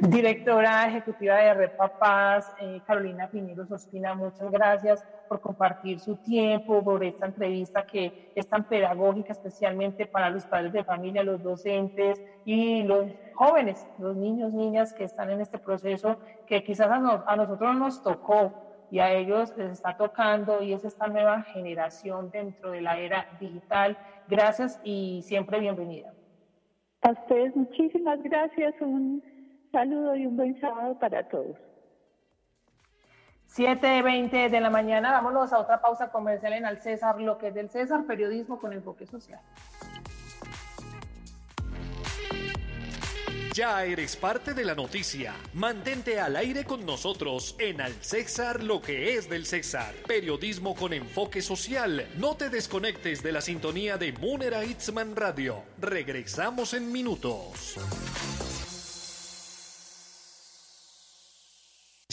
Directora 0.00 0.86
Ejecutiva 0.86 1.36
de 1.36 1.54
Red 1.54 1.70
eh, 2.60 2.80
Carolina 2.86 3.28
Piñero 3.28 3.66
Sospina, 3.66 4.14
muchas 4.14 4.50
gracias 4.50 5.04
por 5.28 5.40
compartir 5.40 6.00
su 6.00 6.16
tiempo, 6.16 6.82
por 6.82 7.02
esta 7.04 7.26
entrevista 7.26 7.86
que 7.86 8.32
es 8.34 8.48
tan 8.48 8.64
pedagógica, 8.64 9.32
especialmente 9.32 10.06
para 10.06 10.30
los 10.30 10.44
padres 10.46 10.72
de 10.72 10.84
familia, 10.84 11.22
los 11.22 11.42
docentes 11.42 12.22
y 12.44 12.82
los 12.82 13.06
jóvenes, 13.34 13.86
los 13.98 14.16
niños, 14.16 14.52
niñas 14.52 14.92
que 14.92 15.04
están 15.04 15.30
en 15.30 15.40
este 15.40 15.58
proceso 15.58 16.18
que 16.46 16.62
quizás 16.62 16.88
a, 16.88 17.24
a 17.26 17.36
nosotros 17.36 17.76
nos 17.76 18.02
tocó 18.02 18.52
y 18.90 18.98
a 19.00 19.12
ellos 19.12 19.56
les 19.56 19.72
está 19.72 19.96
tocando 19.96 20.62
y 20.62 20.72
es 20.72 20.84
esta 20.84 21.06
nueva 21.06 21.42
generación 21.42 22.30
dentro 22.30 22.70
de 22.70 22.80
la 22.80 22.98
era 22.98 23.26
digital. 23.40 23.96
Gracias 24.28 24.80
y 24.84 25.22
siempre 25.22 25.58
bienvenida. 25.60 26.12
A 27.02 27.10
ustedes 27.10 27.54
muchísimas 27.54 28.22
gracias, 28.22 28.74
saludo 29.74 30.14
y 30.14 30.24
un 30.24 30.36
buen 30.36 30.58
sábado 30.60 30.96
para 31.00 31.28
todos. 31.28 31.56
7.20 33.56 34.48
de 34.48 34.60
la 34.60 34.70
mañana, 34.70 35.10
vámonos 35.10 35.52
a 35.52 35.58
otra 35.58 35.80
pausa 35.80 36.10
comercial 36.10 36.52
en 36.52 36.64
Al 36.64 36.78
César, 36.78 37.20
lo 37.20 37.38
que 37.38 37.48
es 37.48 37.54
del 37.54 37.70
César, 37.70 38.06
periodismo 38.06 38.58
con 38.58 38.72
enfoque 38.72 39.04
social. 39.04 39.40
Ya 43.52 43.84
eres 43.84 44.16
parte 44.16 44.54
de 44.54 44.64
la 44.64 44.74
noticia. 44.74 45.34
Mantente 45.52 46.18
al 46.18 46.34
aire 46.34 46.64
con 46.64 46.84
nosotros 46.84 47.54
en 47.60 47.80
Al 47.80 47.92
César 47.92 48.64
lo 48.64 48.80
que 48.80 49.14
es 49.14 49.28
del 49.28 49.46
César. 49.46 49.94
Periodismo 50.08 50.74
con 50.74 50.92
enfoque 50.92 51.40
social. 51.40 52.08
No 52.16 52.36
te 52.36 52.50
desconectes 52.50 53.22
de 53.22 53.30
la 53.30 53.40
sintonía 53.40 53.96
de 53.96 54.12
Munera 54.12 54.64
Itzman 54.64 55.14
Radio. 55.14 55.62
Regresamos 55.80 56.74
en 56.74 56.90
minutos. 56.90 57.76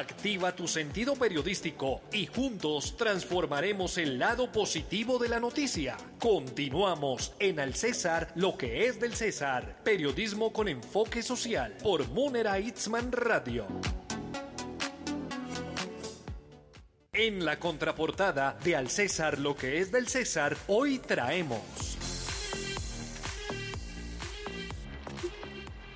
Activa 0.00 0.56
tu 0.56 0.66
sentido 0.66 1.14
periodístico 1.14 2.00
y 2.10 2.24
juntos 2.24 2.96
transformaremos 2.96 3.98
el 3.98 4.18
lado 4.18 4.50
positivo 4.50 5.18
de 5.18 5.28
la 5.28 5.38
noticia. 5.38 5.98
Continuamos 6.18 7.34
en 7.38 7.60
Al 7.60 7.74
César, 7.74 8.32
lo 8.34 8.56
que 8.56 8.86
es 8.86 8.98
del 8.98 9.14
César. 9.14 9.82
Periodismo 9.84 10.54
con 10.54 10.68
enfoque 10.68 11.22
social 11.22 11.76
por 11.82 12.08
Munera 12.08 12.58
Itzman 12.58 13.12
Radio. 13.12 13.66
En 17.12 17.44
la 17.44 17.58
contraportada 17.58 18.56
de 18.64 18.76
Al 18.76 18.88
César, 18.88 19.38
lo 19.38 19.54
que 19.54 19.80
es 19.80 19.92
del 19.92 20.08
César, 20.08 20.56
hoy 20.68 20.98
traemos. 20.98 21.89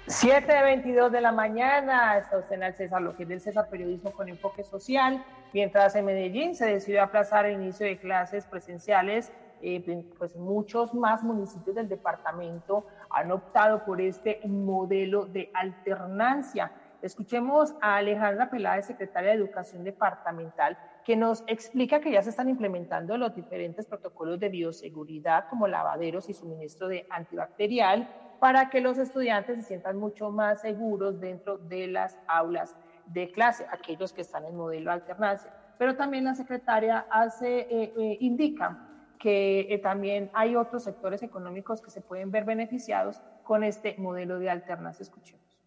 7.22 0.06 1.08
de 1.08 1.22
la 1.22 1.32
mañana, 1.32 2.18
está 2.18 2.36
usted 2.36 2.56
en 2.56 2.64
el 2.64 2.74
César, 2.74 3.00
lo 3.00 3.16
que 3.16 3.22
es 3.22 3.28
del 3.30 3.40
César 3.40 3.70
Periodismo 3.70 4.12
con 4.12 4.28
Enfoque 4.28 4.62
Social, 4.62 5.24
mientras 5.54 5.96
en 5.96 6.04
Medellín 6.04 6.54
se 6.54 6.66
decidió 6.66 7.02
aplazar 7.02 7.46
el 7.46 7.54
inicio 7.54 7.86
de 7.86 7.96
clases 7.96 8.44
presenciales, 8.44 9.32
eh, 9.62 10.04
pues 10.18 10.36
muchos 10.36 10.92
más 10.92 11.22
municipios 11.22 11.74
del 11.74 11.88
departamento 11.88 12.84
han 13.08 13.32
optado 13.32 13.82
por 13.86 13.98
este 14.02 14.40
modelo 14.44 15.24
de 15.24 15.50
alternancia. 15.54 16.70
Escuchemos 17.00 17.74
a 17.80 17.96
Alejandra 17.96 18.50
Peláez, 18.50 18.84
secretaria 18.84 19.30
de 19.30 19.36
Educación 19.36 19.84
Departamental, 19.84 20.76
que 21.02 21.16
nos 21.16 21.44
explica 21.46 22.00
que 22.00 22.12
ya 22.12 22.22
se 22.22 22.28
están 22.28 22.50
implementando 22.50 23.16
los 23.16 23.34
diferentes 23.34 23.86
protocolos 23.86 24.38
de 24.38 24.50
bioseguridad 24.50 25.48
como 25.48 25.66
lavaderos 25.66 26.28
y 26.28 26.34
suministro 26.34 26.88
de 26.88 27.06
antibacterial 27.08 28.06
para 28.44 28.68
que 28.68 28.82
los 28.82 28.98
estudiantes 28.98 29.56
se 29.56 29.62
sientan 29.62 29.96
mucho 29.96 30.30
más 30.30 30.60
seguros 30.60 31.18
dentro 31.18 31.56
de 31.56 31.86
las 31.86 32.20
aulas 32.26 32.76
de 33.06 33.32
clase, 33.32 33.64
aquellos 33.72 34.12
que 34.12 34.20
están 34.20 34.44
en 34.44 34.54
modelo 34.54 34.92
alternancia. 34.92 35.50
Pero 35.78 35.96
también 35.96 36.24
la 36.24 36.34
secretaria 36.34 37.06
hace, 37.10 37.60
eh, 37.60 37.94
eh, 37.96 38.18
indica 38.20 38.86
que 39.18 39.60
eh, 39.70 39.78
también 39.78 40.30
hay 40.34 40.56
otros 40.56 40.84
sectores 40.84 41.22
económicos 41.22 41.80
que 41.80 41.90
se 41.90 42.02
pueden 42.02 42.30
ver 42.30 42.44
beneficiados 42.44 43.22
con 43.44 43.64
este 43.64 43.94
modelo 43.96 44.38
de 44.38 44.50
alternancia. 44.50 45.04
Escuchemos. 45.04 45.58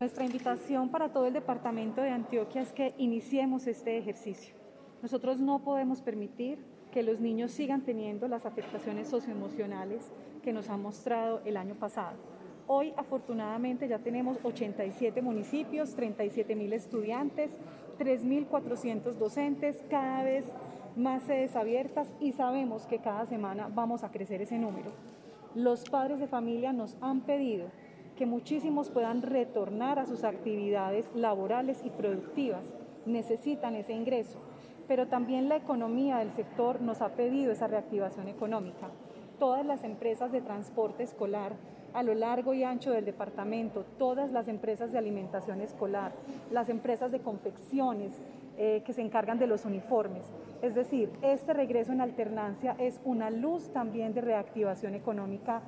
Nuestra 0.00 0.24
invitación 0.24 0.88
para 0.88 1.10
todo 1.10 1.26
el 1.26 1.34
departamento 1.34 2.00
de 2.00 2.08
Antioquia 2.08 2.62
es 2.62 2.72
que 2.72 2.94
iniciemos 2.96 3.66
este 3.66 3.98
ejercicio. 3.98 4.54
Nosotros 5.02 5.40
no 5.40 5.62
podemos 5.62 6.00
permitir 6.00 6.64
que 6.94 7.02
los 7.02 7.18
niños 7.18 7.50
sigan 7.50 7.80
teniendo 7.80 8.28
las 8.28 8.46
afectaciones 8.46 9.08
socioemocionales 9.08 10.12
que 10.44 10.52
nos 10.52 10.70
han 10.70 10.80
mostrado 10.80 11.40
el 11.44 11.56
año 11.56 11.74
pasado. 11.74 12.14
Hoy 12.68 12.94
afortunadamente 12.96 13.88
ya 13.88 13.98
tenemos 13.98 14.38
87 14.44 15.20
municipios, 15.20 15.96
37 15.96 16.54
mil 16.54 16.72
estudiantes, 16.72 17.50
3.400 17.98 19.14
docentes, 19.14 19.82
cada 19.90 20.22
vez 20.22 20.44
más 20.94 21.24
sedes 21.24 21.56
abiertas 21.56 22.14
y 22.20 22.30
sabemos 22.30 22.86
que 22.86 23.00
cada 23.00 23.26
semana 23.26 23.68
vamos 23.74 24.04
a 24.04 24.12
crecer 24.12 24.40
ese 24.40 24.60
número. 24.60 24.92
Los 25.56 25.90
padres 25.90 26.20
de 26.20 26.28
familia 26.28 26.72
nos 26.72 26.96
han 27.00 27.22
pedido 27.22 27.66
que 28.16 28.24
muchísimos 28.24 28.88
puedan 28.88 29.22
retornar 29.22 29.98
a 29.98 30.06
sus 30.06 30.22
actividades 30.22 31.10
laborales 31.12 31.80
y 31.84 31.90
productivas. 31.90 32.72
Necesitan 33.04 33.74
ese 33.74 33.94
ingreso, 33.94 34.38
pero 34.86 35.08
también 35.08 35.48
la 35.48 35.56
economía 35.56 36.18
del 36.18 36.32
sector 36.32 36.80
nos 36.80 37.02
ha 37.02 37.10
pedido 37.10 37.52
esa 37.52 37.66
reactivación 37.66 38.28
económica. 38.28 38.88
Todas 39.38 39.64
las 39.64 39.84
empresas 39.84 40.32
de 40.32 40.40
transporte 40.40 41.02
escolar 41.02 41.52
a 41.94 42.02
lo 42.02 42.14
largo 42.14 42.54
y 42.54 42.64
ancho 42.64 42.90
del 42.90 43.04
departamento, 43.04 43.84
todas 43.98 44.30
las 44.32 44.48
empresas 44.48 44.92
de 44.92 44.98
alimentación 44.98 45.60
escolar, 45.60 46.12
las 46.50 46.68
empresas 46.68 47.12
de 47.12 47.20
confecciones 47.20 48.12
eh, 48.56 48.82
que 48.84 48.92
se 48.92 49.00
encargan 49.00 49.38
de 49.38 49.46
los 49.46 49.64
uniformes. 49.64 50.24
Es 50.60 50.74
decir, 50.74 51.10
este 51.22 51.52
regreso 51.52 51.92
en 51.92 52.00
alternancia 52.00 52.74
es 52.78 53.00
una 53.04 53.30
luz 53.30 53.72
también 53.72 54.12
de 54.12 54.20
reactivación 54.20 54.94
económica. 54.94 55.62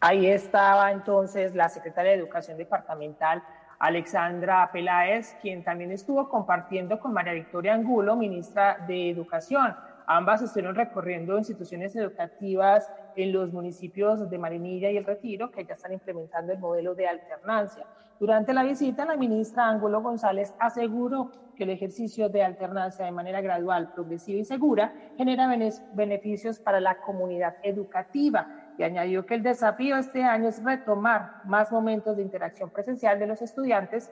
Ahí 0.00 0.26
estaba 0.26 0.92
entonces 0.92 1.54
la 1.54 1.68
secretaria 1.68 2.12
de 2.12 2.18
Educación 2.18 2.56
Departamental, 2.56 3.42
Alexandra 3.78 4.70
Peláez, 4.72 5.36
quien 5.40 5.62
también 5.62 5.92
estuvo 5.92 6.28
compartiendo 6.28 6.98
con 6.98 7.12
María 7.12 7.32
Victoria 7.32 7.74
Angulo, 7.74 8.16
ministra 8.16 8.84
de 8.86 9.10
Educación 9.10 9.74
Ambas 10.10 10.40
estuvieron 10.40 10.74
recorriendo 10.74 11.36
instituciones 11.36 11.94
educativas 11.94 12.90
en 13.14 13.30
los 13.30 13.52
municipios 13.52 14.30
de 14.30 14.38
Marinilla 14.38 14.90
y 14.90 14.96
El 14.96 15.04
Retiro, 15.04 15.50
que 15.50 15.66
ya 15.66 15.74
están 15.74 15.92
implementando 15.92 16.50
el 16.50 16.58
modelo 16.58 16.94
de 16.94 17.06
alternancia. 17.06 17.84
Durante 18.18 18.54
la 18.54 18.62
visita, 18.62 19.04
la 19.04 19.18
ministra 19.18 19.68
Ángulo 19.68 20.00
González 20.00 20.54
aseguró 20.58 21.30
que 21.54 21.64
el 21.64 21.70
ejercicio 21.70 22.30
de 22.30 22.42
alternancia 22.42 23.04
de 23.04 23.12
manera 23.12 23.42
gradual, 23.42 23.92
progresiva 23.92 24.38
y 24.38 24.46
segura 24.46 24.94
genera 25.18 25.46
beneficios 25.92 26.58
para 26.58 26.80
la 26.80 27.02
comunidad 27.02 27.56
educativa 27.62 28.46
y 28.78 28.84
añadió 28.84 29.26
que 29.26 29.34
el 29.34 29.42
desafío 29.42 29.96
este 29.96 30.22
año 30.22 30.48
es 30.48 30.62
retomar 30.62 31.42
más 31.44 31.72
momentos 31.72 32.16
de 32.16 32.22
interacción 32.22 32.70
presencial 32.70 33.18
de 33.18 33.26
los 33.26 33.42
estudiantes 33.42 34.10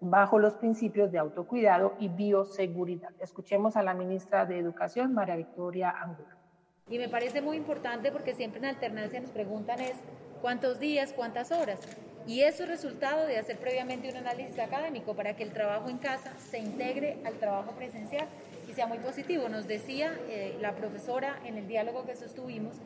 bajo 0.00 0.38
los 0.38 0.54
principios 0.54 1.10
de 1.12 1.18
autocuidado 1.18 1.94
y 2.00 2.08
bioseguridad. 2.08 3.10
Escuchemos 3.20 3.76
a 3.76 3.82
la 3.82 3.94
ministra 3.94 4.44
de 4.44 4.58
Educación, 4.58 5.14
María 5.14 5.36
Victoria 5.36 5.90
Angulo. 5.90 6.28
Y 6.90 6.98
me 6.98 7.08
parece 7.08 7.40
muy 7.40 7.56
importante 7.56 8.10
porque 8.10 8.34
siempre 8.34 8.58
en 8.58 8.66
alternancia 8.66 9.20
nos 9.20 9.30
preguntan 9.30 9.80
es 9.80 9.94
cuántos 10.40 10.80
días, 10.80 11.12
cuántas 11.12 11.52
horas. 11.52 11.80
Y 12.26 12.42
eso 12.42 12.64
es 12.64 12.68
resultado 12.68 13.26
de 13.26 13.38
hacer 13.38 13.56
previamente 13.58 14.10
un 14.10 14.16
análisis 14.16 14.58
académico 14.58 15.14
para 15.14 15.34
que 15.34 15.44
el 15.44 15.52
trabajo 15.52 15.88
en 15.88 15.98
casa 15.98 16.32
se 16.38 16.58
integre 16.58 17.18
al 17.24 17.34
trabajo 17.34 17.72
presencial 17.72 18.26
y 18.68 18.74
sea 18.74 18.86
muy 18.86 18.98
positivo. 18.98 19.48
Nos 19.48 19.66
decía 19.66 20.12
eh, 20.28 20.56
la 20.60 20.72
profesora 20.72 21.38
en 21.44 21.56
el 21.56 21.68
diálogo 21.68 22.04
que 22.04 22.16
sostuvimos 22.16 22.76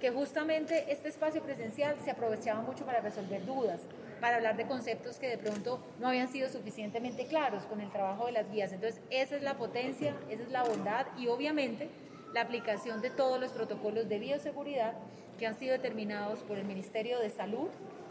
que 0.00 0.10
justamente 0.10 0.92
este 0.92 1.08
espacio 1.08 1.42
presencial 1.42 1.96
se 2.04 2.10
aprovechaba 2.10 2.62
mucho 2.62 2.84
para 2.84 3.00
resolver 3.00 3.44
dudas, 3.44 3.80
para 4.20 4.36
hablar 4.36 4.56
de 4.56 4.66
conceptos 4.66 5.18
que 5.18 5.28
de 5.28 5.38
pronto 5.38 5.80
no 5.98 6.08
habían 6.08 6.28
sido 6.28 6.48
suficientemente 6.48 7.26
claros 7.26 7.64
con 7.64 7.80
el 7.80 7.90
trabajo 7.90 8.26
de 8.26 8.32
las 8.32 8.50
guías. 8.50 8.72
Entonces, 8.72 9.00
esa 9.10 9.36
es 9.36 9.42
la 9.42 9.56
potencia, 9.56 10.14
esa 10.28 10.42
es 10.42 10.50
la 10.50 10.62
bondad 10.62 11.06
y 11.18 11.28
obviamente 11.28 11.88
la 12.32 12.42
aplicación 12.42 13.00
de 13.00 13.10
todos 13.10 13.40
los 13.40 13.52
protocolos 13.52 14.08
de 14.08 14.18
bioseguridad 14.18 14.94
que 15.38 15.46
han 15.46 15.58
sido 15.58 15.72
determinados 15.72 16.40
por 16.40 16.58
el 16.58 16.64
Ministerio 16.64 17.20
de 17.20 17.30
Salud, 17.30 17.68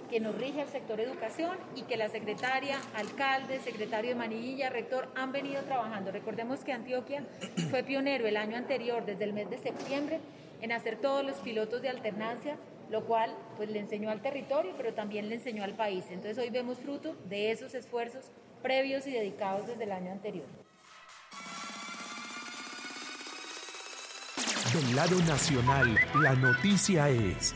que 0.10 0.20
nos 0.22 0.36
rige 0.38 0.62
el 0.62 0.70
sector 0.70 1.02
educación 1.02 1.58
y 1.76 1.82
que 1.82 1.98
la 1.98 2.08
secretaria, 2.08 2.78
alcalde, 2.96 3.60
secretario 3.60 4.12
de 4.12 4.16
Manilla, 4.16 4.70
rector 4.70 5.10
han 5.16 5.34
venido 5.34 5.62
trabajando. 5.64 6.12
Recordemos 6.12 6.62
que 6.62 6.72
Antioquia 6.72 7.24
fue 7.70 7.84
pionero 7.84 8.26
el 8.26 8.38
año 8.38 8.56
anterior, 8.56 9.06
desde 9.06 9.26
el 9.26 9.34
mes 9.34 9.50
de 9.50 9.58
septiembre, 9.58 10.22
en 10.62 10.72
hacer 10.72 10.98
todos 10.98 11.26
los 11.26 11.38
pilotos 11.38 11.82
de 11.82 11.90
alternancia 11.90 12.58
lo 12.90 13.06
cual 13.06 13.36
pues 13.58 13.70
le 13.70 13.80
enseñó 13.80 14.10
al 14.10 14.22
territorio, 14.22 14.74
pero 14.78 14.94
también 14.94 15.30
le 15.30 15.36
enseñó 15.36 15.64
al 15.64 15.76
país. 15.76 16.06
Entonces 16.10 16.38
hoy 16.38 16.50
vemos 16.50 16.80
fruto 16.80 17.16
de 17.26 17.52
esos 17.52 17.74
esfuerzos 17.74 18.32
previos 18.62 19.06
y 19.08 19.12
dedicados 19.12 19.68
desde 19.68 19.84
el 19.84 19.92
año 19.92 20.12
anterior. 20.12 20.48
Del 24.74 24.96
lado 24.96 25.18
nacional, 25.28 25.98
la 26.16 26.36
noticia 26.36 27.10
es... 27.10 27.56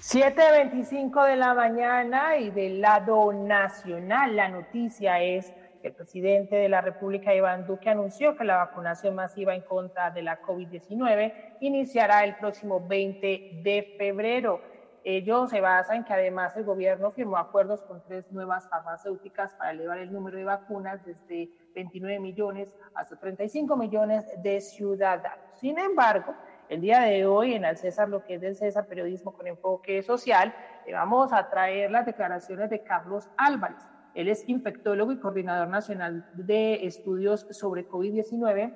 ...7.25 0.00 1.26
de 1.26 1.36
la 1.36 1.54
mañana 1.54 2.36
y 2.36 2.50
del 2.50 2.80
lado 2.80 3.32
nacional 3.32 4.36
la 4.36 4.48
noticia 4.48 5.20
es 5.20 5.52
el 5.84 5.94
presidente 5.94 6.56
de 6.56 6.68
la 6.68 6.80
República, 6.80 7.34
Iván 7.34 7.66
Duque, 7.66 7.90
anunció 7.90 8.36
que 8.36 8.44
la 8.44 8.56
vacunación 8.56 9.14
masiva 9.14 9.54
en 9.54 9.60
contra 9.62 10.10
de 10.10 10.22
la 10.22 10.40
COVID-19 10.40 11.56
iniciará 11.60 12.24
el 12.24 12.36
próximo 12.36 12.80
20 12.86 13.60
de 13.62 13.94
febrero. 13.98 14.62
Ello 15.04 15.46
se 15.46 15.60
basa 15.60 15.94
en 15.94 16.04
que 16.04 16.14
además 16.14 16.56
el 16.56 16.64
gobierno 16.64 17.10
firmó 17.10 17.36
acuerdos 17.36 17.82
con 17.82 18.02
tres 18.02 18.32
nuevas 18.32 18.66
farmacéuticas 18.70 19.52
para 19.52 19.72
elevar 19.72 19.98
el 19.98 20.10
número 20.10 20.38
de 20.38 20.44
vacunas 20.44 21.04
desde 21.04 21.50
29 21.74 22.18
millones 22.18 22.74
hasta 22.94 23.16
35 23.16 23.76
millones 23.76 24.24
de 24.42 24.62
ciudadanos. 24.62 25.54
Sin 25.60 25.78
embargo, 25.78 26.34
el 26.70 26.80
día 26.80 27.00
de 27.00 27.26
hoy 27.26 27.52
en 27.52 27.66
el 27.66 27.76
César, 27.76 28.08
lo 28.08 28.24
que 28.24 28.36
es 28.36 28.40
del 28.40 28.56
César 28.56 28.86
Periodismo 28.86 29.34
con 29.34 29.46
Enfoque 29.46 30.02
Social, 30.02 30.54
vamos 30.90 31.30
a 31.34 31.50
traer 31.50 31.90
las 31.90 32.06
declaraciones 32.06 32.70
de 32.70 32.82
Carlos 32.82 33.28
Álvarez. 33.36 33.93
Él 34.14 34.28
es 34.28 34.48
infectólogo 34.48 35.12
y 35.12 35.18
coordinador 35.18 35.68
nacional 35.68 36.30
de 36.34 36.86
estudios 36.86 37.46
sobre 37.50 37.88
COVID-19 37.88 38.74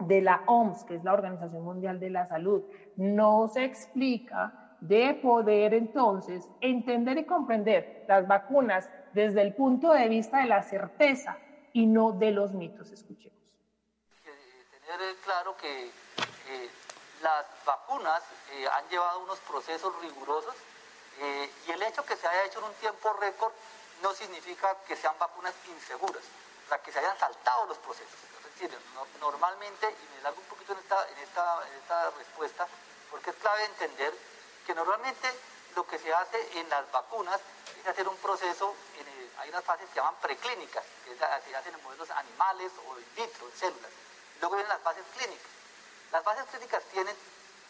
de 0.00 0.20
la 0.20 0.42
OMS, 0.46 0.84
que 0.84 0.96
es 0.96 1.04
la 1.04 1.12
Organización 1.12 1.62
Mundial 1.62 2.00
de 2.00 2.10
la 2.10 2.26
Salud. 2.26 2.62
No 2.96 3.48
se 3.48 3.64
explica 3.64 4.76
de 4.80 5.18
poder 5.22 5.74
entonces 5.74 6.48
entender 6.60 7.18
y 7.18 7.24
comprender 7.24 8.04
las 8.08 8.26
vacunas 8.26 8.88
desde 9.12 9.42
el 9.42 9.54
punto 9.54 9.92
de 9.92 10.08
vista 10.08 10.38
de 10.38 10.46
la 10.46 10.62
certeza 10.62 11.36
y 11.72 11.86
no 11.86 12.12
de 12.12 12.30
los 12.30 12.54
mitos. 12.54 12.90
Escuchemos. 12.90 13.36
Tener 14.86 15.16
claro 15.22 15.54
que 15.56 15.90
las 17.22 17.46
vacunas 17.64 18.22
eh, 18.52 18.66
han 18.68 18.88
llevado 18.88 19.20
unos 19.20 19.38
procesos 19.40 19.92
rigurosos 20.00 20.54
eh, 21.20 21.50
y 21.66 21.72
el 21.72 21.82
hecho 21.82 22.04
que 22.04 22.16
se 22.16 22.26
haya 22.26 22.44
hecho 22.46 22.60
en 22.60 22.66
un 22.66 22.74
tiempo 22.74 23.12
récord 23.14 23.52
no 24.02 24.14
significa 24.14 24.76
que 24.86 24.96
sean 24.96 25.18
vacunas 25.18 25.54
inseguras, 25.66 26.22
o 26.64 26.68
sea, 26.68 26.78
que 26.82 26.92
se 26.92 26.98
hayan 26.98 27.18
saltado 27.18 27.66
los 27.66 27.78
procesos. 27.78 28.18
normalmente, 29.20 29.86
y 29.88 30.16
me 30.16 30.22
largo 30.22 30.40
un 30.40 30.46
poquito 30.46 30.72
en 30.72 30.78
esta, 30.78 31.08
en, 31.08 31.18
esta, 31.18 32.10
respuesta, 32.10 32.66
porque 33.10 33.30
es 33.30 33.36
clave 33.36 33.64
entender 33.64 34.12
que 34.66 34.74
normalmente 34.74 35.32
lo 35.74 35.86
que 35.86 35.98
se 35.98 36.12
hace 36.12 36.58
en 36.58 36.68
las 36.68 36.90
vacunas 36.90 37.40
es 37.80 37.86
hacer 37.86 38.08
un 38.08 38.16
proceso, 38.16 38.74
hay 39.38 39.50
unas 39.50 39.64
fases 39.64 39.86
que 39.86 39.92
se 39.92 40.00
llaman 40.00 40.16
preclínicas, 40.20 40.84
que 41.04 41.16
se 41.16 41.56
hacen 41.56 41.74
en 41.74 41.82
modelos 41.82 42.10
animales 42.10 42.72
o 42.86 42.98
in 42.98 43.14
vitro, 43.14 43.46
en 43.46 43.56
células. 43.56 43.90
Luego 44.40 44.56
vienen 44.56 44.68
las 44.68 44.82
fases 44.82 45.04
clínicas. 45.16 45.46
Las 46.10 46.24
fases 46.24 46.44
clínicas 46.50 46.82
tienen 46.90 47.16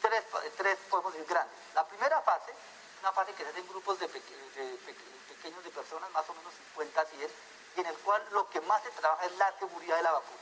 tres, 0.01 0.25
tres 0.57 0.79
podemos 0.89 1.13
decir, 1.13 1.29
grandes. 1.29 1.59
La 1.75 1.85
primera 1.87 2.21
fase, 2.23 2.53
una 3.01 3.13
fase 3.13 3.33
que 3.35 3.45
se 3.45 3.51
hace 3.51 3.61
en 3.61 3.69
grupos 3.69 3.99
de, 3.99 4.09
pequeños 4.09 5.65
de 5.65 5.71
personas, 5.71 6.11
más 6.11 6.29
o 6.29 6.35
menos 6.35 6.53
50 6.75 7.01
a 7.01 7.05
100, 7.05 7.31
y 7.77 7.81
en 7.81 7.87
el 7.87 7.97
cual 7.99 8.23
lo 8.33 8.49
que 8.51 8.61
más 8.63 8.83
se 8.83 8.91
trabaja 8.91 9.27
es 9.27 9.37
la 9.37 9.53
seguridad 9.59 9.97
de 9.97 10.03
la 10.03 10.13
vacuna. 10.13 10.39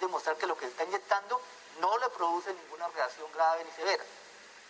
demostrar 0.00 0.36
que 0.36 0.46
lo 0.46 0.56
que 0.56 0.66
se 0.66 0.72
está 0.72 0.84
inyectando 0.84 1.40
no 1.80 1.98
le 1.98 2.08
produce 2.10 2.52
ninguna 2.52 2.88
reacción 2.88 3.30
grave 3.32 3.64
ni 3.64 3.70
severa. 3.72 4.04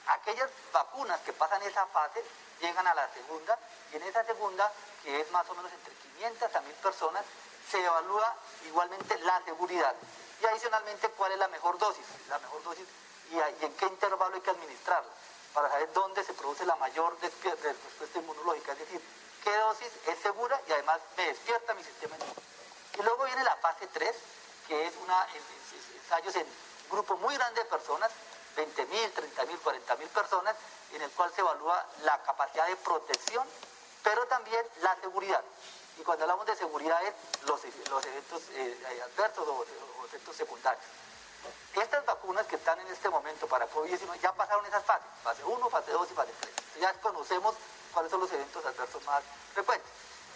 Aquellas 0.06 0.50
vacunas 0.72 1.20
que 1.20 1.32
pasan 1.32 1.62
esa 1.62 1.86
fase 1.86 2.22
llegan 2.60 2.86
a 2.86 2.94
la 2.94 3.08
segunda 3.14 3.58
y 3.90 3.96
en 3.96 4.02
esa 4.02 4.22
segunda, 4.24 4.70
que 5.02 5.20
es 5.20 5.30
más 5.30 5.48
o 5.48 5.54
menos 5.54 5.72
entre 5.72 5.94
500 5.94 6.54
a 6.54 6.60
1000 6.60 6.74
personas, 6.74 7.24
se 7.70 7.82
evalúa 7.82 8.34
igualmente 8.66 9.18
la 9.20 9.42
seguridad 9.44 9.94
y 10.42 10.46
adicionalmente 10.46 11.08
cuál 11.10 11.32
es 11.32 11.38
la 11.38 11.48
mejor 11.48 11.78
dosis, 11.78 12.04
la 12.28 12.38
mejor 12.38 12.62
dosis 12.62 12.86
y, 13.30 13.64
en 13.64 13.74
qué 13.74 13.86
intervalo 13.86 14.34
hay 14.34 14.40
que 14.40 14.50
administrarla 14.50 15.10
para 15.52 15.70
saber 15.70 15.92
dónde 15.92 16.24
se 16.24 16.34
produce 16.34 16.66
la 16.66 16.76
mayor 16.76 17.16
respuesta 17.20 18.18
inmunológica, 18.18 18.72
es 18.72 18.78
decir, 18.80 19.00
qué 19.42 19.56
dosis 19.56 19.90
es 20.06 20.18
segura 20.18 20.60
y 20.66 20.72
además 20.72 21.00
me 21.16 21.26
despierta 21.26 21.74
mi 21.74 21.84
sistema 21.84 22.16
inmune. 22.16 22.34
Y 22.98 23.02
luego 23.02 23.24
viene 23.24 23.44
la 23.44 23.56
fase 23.56 23.86
3, 23.86 24.16
que 24.66 24.86
es 24.86 24.94
una 25.02 25.26
ensayos 26.04 26.36
en 26.36 26.46
grupo 26.90 27.16
muy 27.18 27.34
grande 27.34 27.62
de 27.62 27.68
personas, 27.68 28.10
20.000, 28.56 28.86
30.000, 28.86 29.60
40.000 29.62 30.08
personas, 30.08 30.56
en 30.92 31.02
el 31.02 31.10
cual 31.10 31.32
se 31.34 31.40
evalúa 31.40 31.84
la 32.02 32.22
capacidad 32.22 32.66
de 32.66 32.76
protección, 32.76 33.46
pero 34.02 34.26
también 34.26 34.64
la 34.82 34.96
seguridad. 35.00 35.42
Y 35.98 36.02
cuando 36.02 36.24
hablamos 36.24 36.46
de 36.46 36.56
seguridad 36.56 37.02
es 37.04 37.14
los, 37.46 37.60
los 37.90 38.04
eventos 38.04 38.42
eh, 38.50 39.02
adversos 39.04 39.46
o, 39.46 39.64
efectos 40.04 40.36
secundarios. 40.36 40.84
Estas 41.74 42.04
vacunas 42.06 42.46
que 42.46 42.56
están 42.56 42.78
en 42.80 42.86
este 42.88 43.08
momento 43.08 43.46
para 43.46 43.68
COVID-19 43.70 44.20
ya 44.20 44.32
pasaron 44.32 44.64
esas 44.66 44.84
fases, 44.84 45.06
fase 45.22 45.44
1, 45.44 45.70
fase 45.70 45.90
2 45.90 46.10
y 46.10 46.14
fase 46.14 46.32
3. 46.40 46.54
Ya 46.80 46.92
conocemos 47.00 47.54
cuáles 47.92 48.10
son 48.10 48.20
los 48.20 48.32
eventos 48.32 48.64
adversos 48.64 49.04
más 49.04 49.22
frecuentes. 49.52 49.90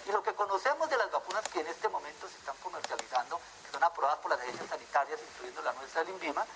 Y 0.07 0.13
lo 0.13 0.23
que 0.23 0.33
conocemos 0.35 0.89
de 0.89 0.97
las 0.97 1.11
vacunas 1.11 1.47
que 1.49 1.61
en 1.61 1.67
este 1.67 1.89
momento 1.89 2.29
se 2.29 2.39
están 2.39 2.57
comercializando, 2.63 3.41
que 3.65 3.73
son 3.73 3.85
aprobadas 3.85 4.19
por 4.21 4.31
las 4.31 4.41
agencias 4.41 4.69
sanitarias, 4.69 5.21
incluyendo 5.21 5.63
la 5.63 5.73
nuestra, 5.75 6.03
el 6.03 6.09
INVIMA, 6.09 6.47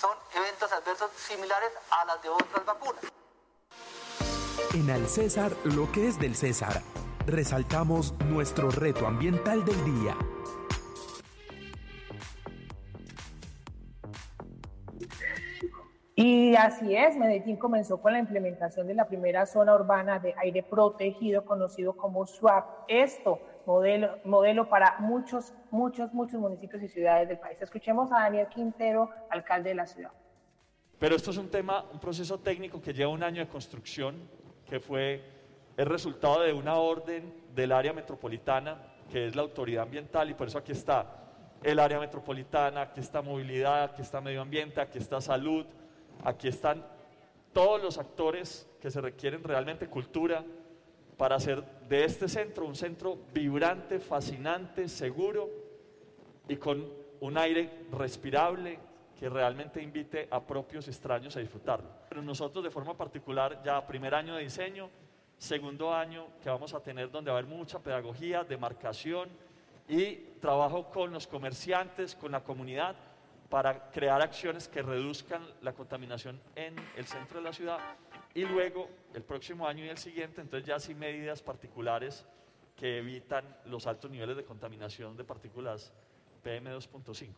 son 0.00 0.16
eventos 0.34 0.70
adversos 0.72 1.10
similares 1.16 1.70
a 1.90 2.04
las 2.04 2.22
de 2.22 2.28
otras 2.28 2.64
vacunas. 2.64 3.04
En 4.74 4.90
Al 4.90 5.08
César, 5.08 5.56
lo 5.64 5.90
que 5.92 6.08
es 6.08 6.18
del 6.18 6.36
César, 6.36 6.82
resaltamos 7.26 8.12
nuestro 8.24 8.70
reto 8.70 9.06
ambiental 9.06 9.64
del 9.64 9.84
día. 9.84 10.16
Y 16.18 16.56
así 16.56 16.96
es, 16.96 17.14
Medellín 17.14 17.56
comenzó 17.56 18.00
con 18.00 18.14
la 18.14 18.18
implementación 18.18 18.86
de 18.86 18.94
la 18.94 19.06
primera 19.06 19.44
zona 19.44 19.74
urbana 19.74 20.18
de 20.18 20.34
aire 20.38 20.62
protegido 20.62 21.44
conocido 21.44 21.94
como 21.94 22.26
SWAP. 22.26 22.64
Esto, 22.88 23.38
modelo, 23.66 24.16
modelo 24.24 24.66
para 24.66 24.96
muchos, 24.98 25.52
muchos, 25.70 26.14
muchos 26.14 26.40
municipios 26.40 26.82
y 26.82 26.88
ciudades 26.88 27.28
del 27.28 27.38
país. 27.38 27.60
Escuchemos 27.60 28.10
a 28.12 28.20
Daniel 28.20 28.46
Quintero, 28.48 29.10
alcalde 29.28 29.68
de 29.68 29.74
la 29.74 29.84
ciudad. 29.84 30.10
Pero 30.98 31.16
esto 31.16 31.32
es 31.32 31.36
un 31.36 31.50
tema, 31.50 31.84
un 31.92 32.00
proceso 32.00 32.40
técnico 32.40 32.80
que 32.80 32.94
lleva 32.94 33.10
un 33.10 33.22
año 33.22 33.42
de 33.42 33.48
construcción, 33.48 34.16
que 34.64 34.80
fue 34.80 35.22
el 35.76 35.84
resultado 35.84 36.40
de 36.40 36.54
una 36.54 36.76
orden 36.76 37.30
del 37.54 37.72
área 37.72 37.92
metropolitana, 37.92 38.78
que 39.10 39.26
es 39.26 39.36
la 39.36 39.42
autoridad 39.42 39.82
ambiental, 39.82 40.30
y 40.30 40.34
por 40.34 40.46
eso 40.48 40.56
aquí 40.56 40.72
está 40.72 41.26
el 41.62 41.78
área 41.78 42.00
metropolitana, 42.00 42.80
aquí 42.80 43.00
está 43.00 43.20
movilidad, 43.20 43.84
aquí 43.84 44.00
está 44.00 44.22
medio 44.22 44.40
ambiente, 44.40 44.80
aquí 44.80 44.96
está 44.96 45.20
salud, 45.20 45.66
Aquí 46.24 46.48
están 46.48 46.84
todos 47.52 47.82
los 47.82 47.98
actores 47.98 48.68
que 48.80 48.90
se 48.90 49.00
requieren 49.00 49.42
realmente 49.42 49.88
cultura 49.88 50.44
para 51.16 51.36
hacer 51.36 51.64
de 51.88 52.04
este 52.04 52.28
centro 52.28 52.66
un 52.66 52.74
centro 52.74 53.18
vibrante, 53.32 53.98
fascinante, 53.98 54.88
seguro 54.88 55.48
y 56.48 56.56
con 56.56 56.86
un 57.20 57.38
aire 57.38 57.86
respirable 57.92 58.78
que 59.18 59.28
realmente 59.30 59.82
invite 59.82 60.28
a 60.30 60.40
propios 60.46 60.86
extraños 60.88 61.36
a 61.36 61.40
disfrutarlo. 61.40 61.88
Pero 62.08 62.20
nosotros 62.20 62.62
de 62.62 62.70
forma 62.70 62.94
particular, 62.96 63.62
ya 63.64 63.86
primer 63.86 64.14
año 64.14 64.34
de 64.34 64.42
diseño, 64.42 64.90
segundo 65.38 65.94
año 65.94 66.26
que 66.42 66.50
vamos 66.50 66.74
a 66.74 66.80
tener 66.80 67.10
donde 67.10 67.30
va 67.30 67.38
a 67.38 67.40
haber 67.40 67.50
mucha 67.50 67.78
pedagogía, 67.78 68.44
demarcación 68.44 69.30
y 69.88 70.16
trabajo 70.40 70.90
con 70.90 71.12
los 71.12 71.26
comerciantes, 71.26 72.14
con 72.14 72.32
la 72.32 72.44
comunidad 72.44 72.96
para 73.48 73.90
crear 73.90 74.20
acciones 74.20 74.68
que 74.68 74.82
reduzcan 74.82 75.42
la 75.62 75.72
contaminación 75.72 76.40
en 76.54 76.74
el 76.96 77.06
centro 77.06 77.38
de 77.38 77.44
la 77.44 77.52
ciudad 77.52 77.78
y 78.34 78.44
luego 78.44 78.88
el 79.14 79.22
próximo 79.22 79.66
año 79.66 79.84
y 79.84 79.88
el 79.88 79.98
siguiente, 79.98 80.40
entonces 80.40 80.66
ya 80.66 80.78
sí 80.78 80.94
medidas 80.94 81.42
particulares 81.42 82.26
que 82.74 82.98
evitan 82.98 83.44
los 83.64 83.86
altos 83.86 84.10
niveles 84.10 84.36
de 84.36 84.44
contaminación 84.44 85.16
de 85.16 85.24
partículas 85.24 85.92
PM2.5. 86.44 87.28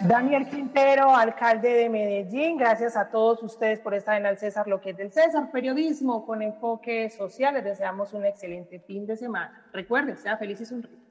Daniel 0.00 0.48
Quintero, 0.48 1.14
alcalde 1.14 1.70
de 1.70 1.88
Medellín, 1.88 2.56
gracias 2.56 2.96
a 2.96 3.08
todos 3.10 3.42
ustedes 3.42 3.80
por 3.80 3.94
estar 3.94 4.16
en 4.16 4.26
el 4.26 4.38
César, 4.38 4.68
lo 4.68 4.80
que 4.80 4.90
es 4.90 4.96
del 4.96 5.10
César, 5.10 5.50
periodismo 5.50 6.24
con 6.24 6.40
enfoque 6.42 7.10
social. 7.10 7.54
Les 7.54 7.64
deseamos 7.64 8.12
un 8.12 8.24
excelente 8.24 8.78
fin 8.78 9.06
de 9.06 9.16
semana. 9.16 9.66
Recuerden, 9.72 10.16
sea 10.16 10.36
feliz 10.36 10.60
y 10.60 10.66
sonríe. 10.66 11.07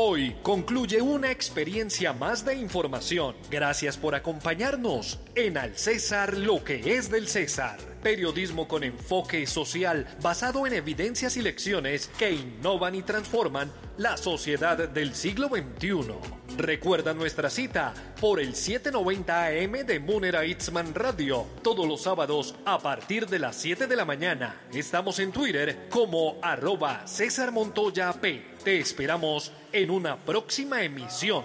Hoy 0.00 0.36
concluye 0.44 1.02
una 1.02 1.32
experiencia 1.32 2.12
más 2.12 2.44
de 2.44 2.54
información. 2.54 3.34
Gracias 3.50 3.96
por 3.96 4.14
acompañarnos 4.14 5.18
en 5.34 5.58
Al 5.58 5.76
César, 5.76 6.38
lo 6.38 6.62
que 6.62 6.96
es 6.96 7.10
del 7.10 7.26
César. 7.26 7.80
Periodismo 8.02 8.68
con 8.68 8.84
enfoque 8.84 9.46
social 9.46 10.06
basado 10.22 10.66
en 10.66 10.74
evidencias 10.74 11.36
y 11.36 11.42
lecciones 11.42 12.08
que 12.18 12.32
innovan 12.32 12.94
y 12.94 13.02
transforman 13.02 13.70
la 13.96 14.16
sociedad 14.16 14.88
del 14.88 15.14
siglo 15.14 15.48
XXI. 15.48 16.14
Recuerda 16.56 17.14
nuestra 17.14 17.50
cita 17.50 17.92
por 18.20 18.40
el 18.40 18.54
790 18.54 19.46
AM 19.46 19.86
de 19.86 20.00
Munera 20.00 20.46
Itzman 20.46 20.94
Radio, 20.94 21.46
todos 21.62 21.86
los 21.86 22.02
sábados 22.02 22.54
a 22.64 22.78
partir 22.78 23.26
de 23.26 23.38
las 23.38 23.56
7 23.56 23.86
de 23.86 23.96
la 23.96 24.04
mañana. 24.04 24.60
Estamos 24.72 25.18
en 25.18 25.32
Twitter 25.32 25.88
como 25.90 26.36
arroba 26.42 27.06
César 27.06 27.52
Montoya 27.52 28.12
P. 28.12 28.44
Te 28.62 28.78
esperamos 28.78 29.52
en 29.72 29.90
una 29.90 30.16
próxima 30.16 30.82
emisión. 30.82 31.44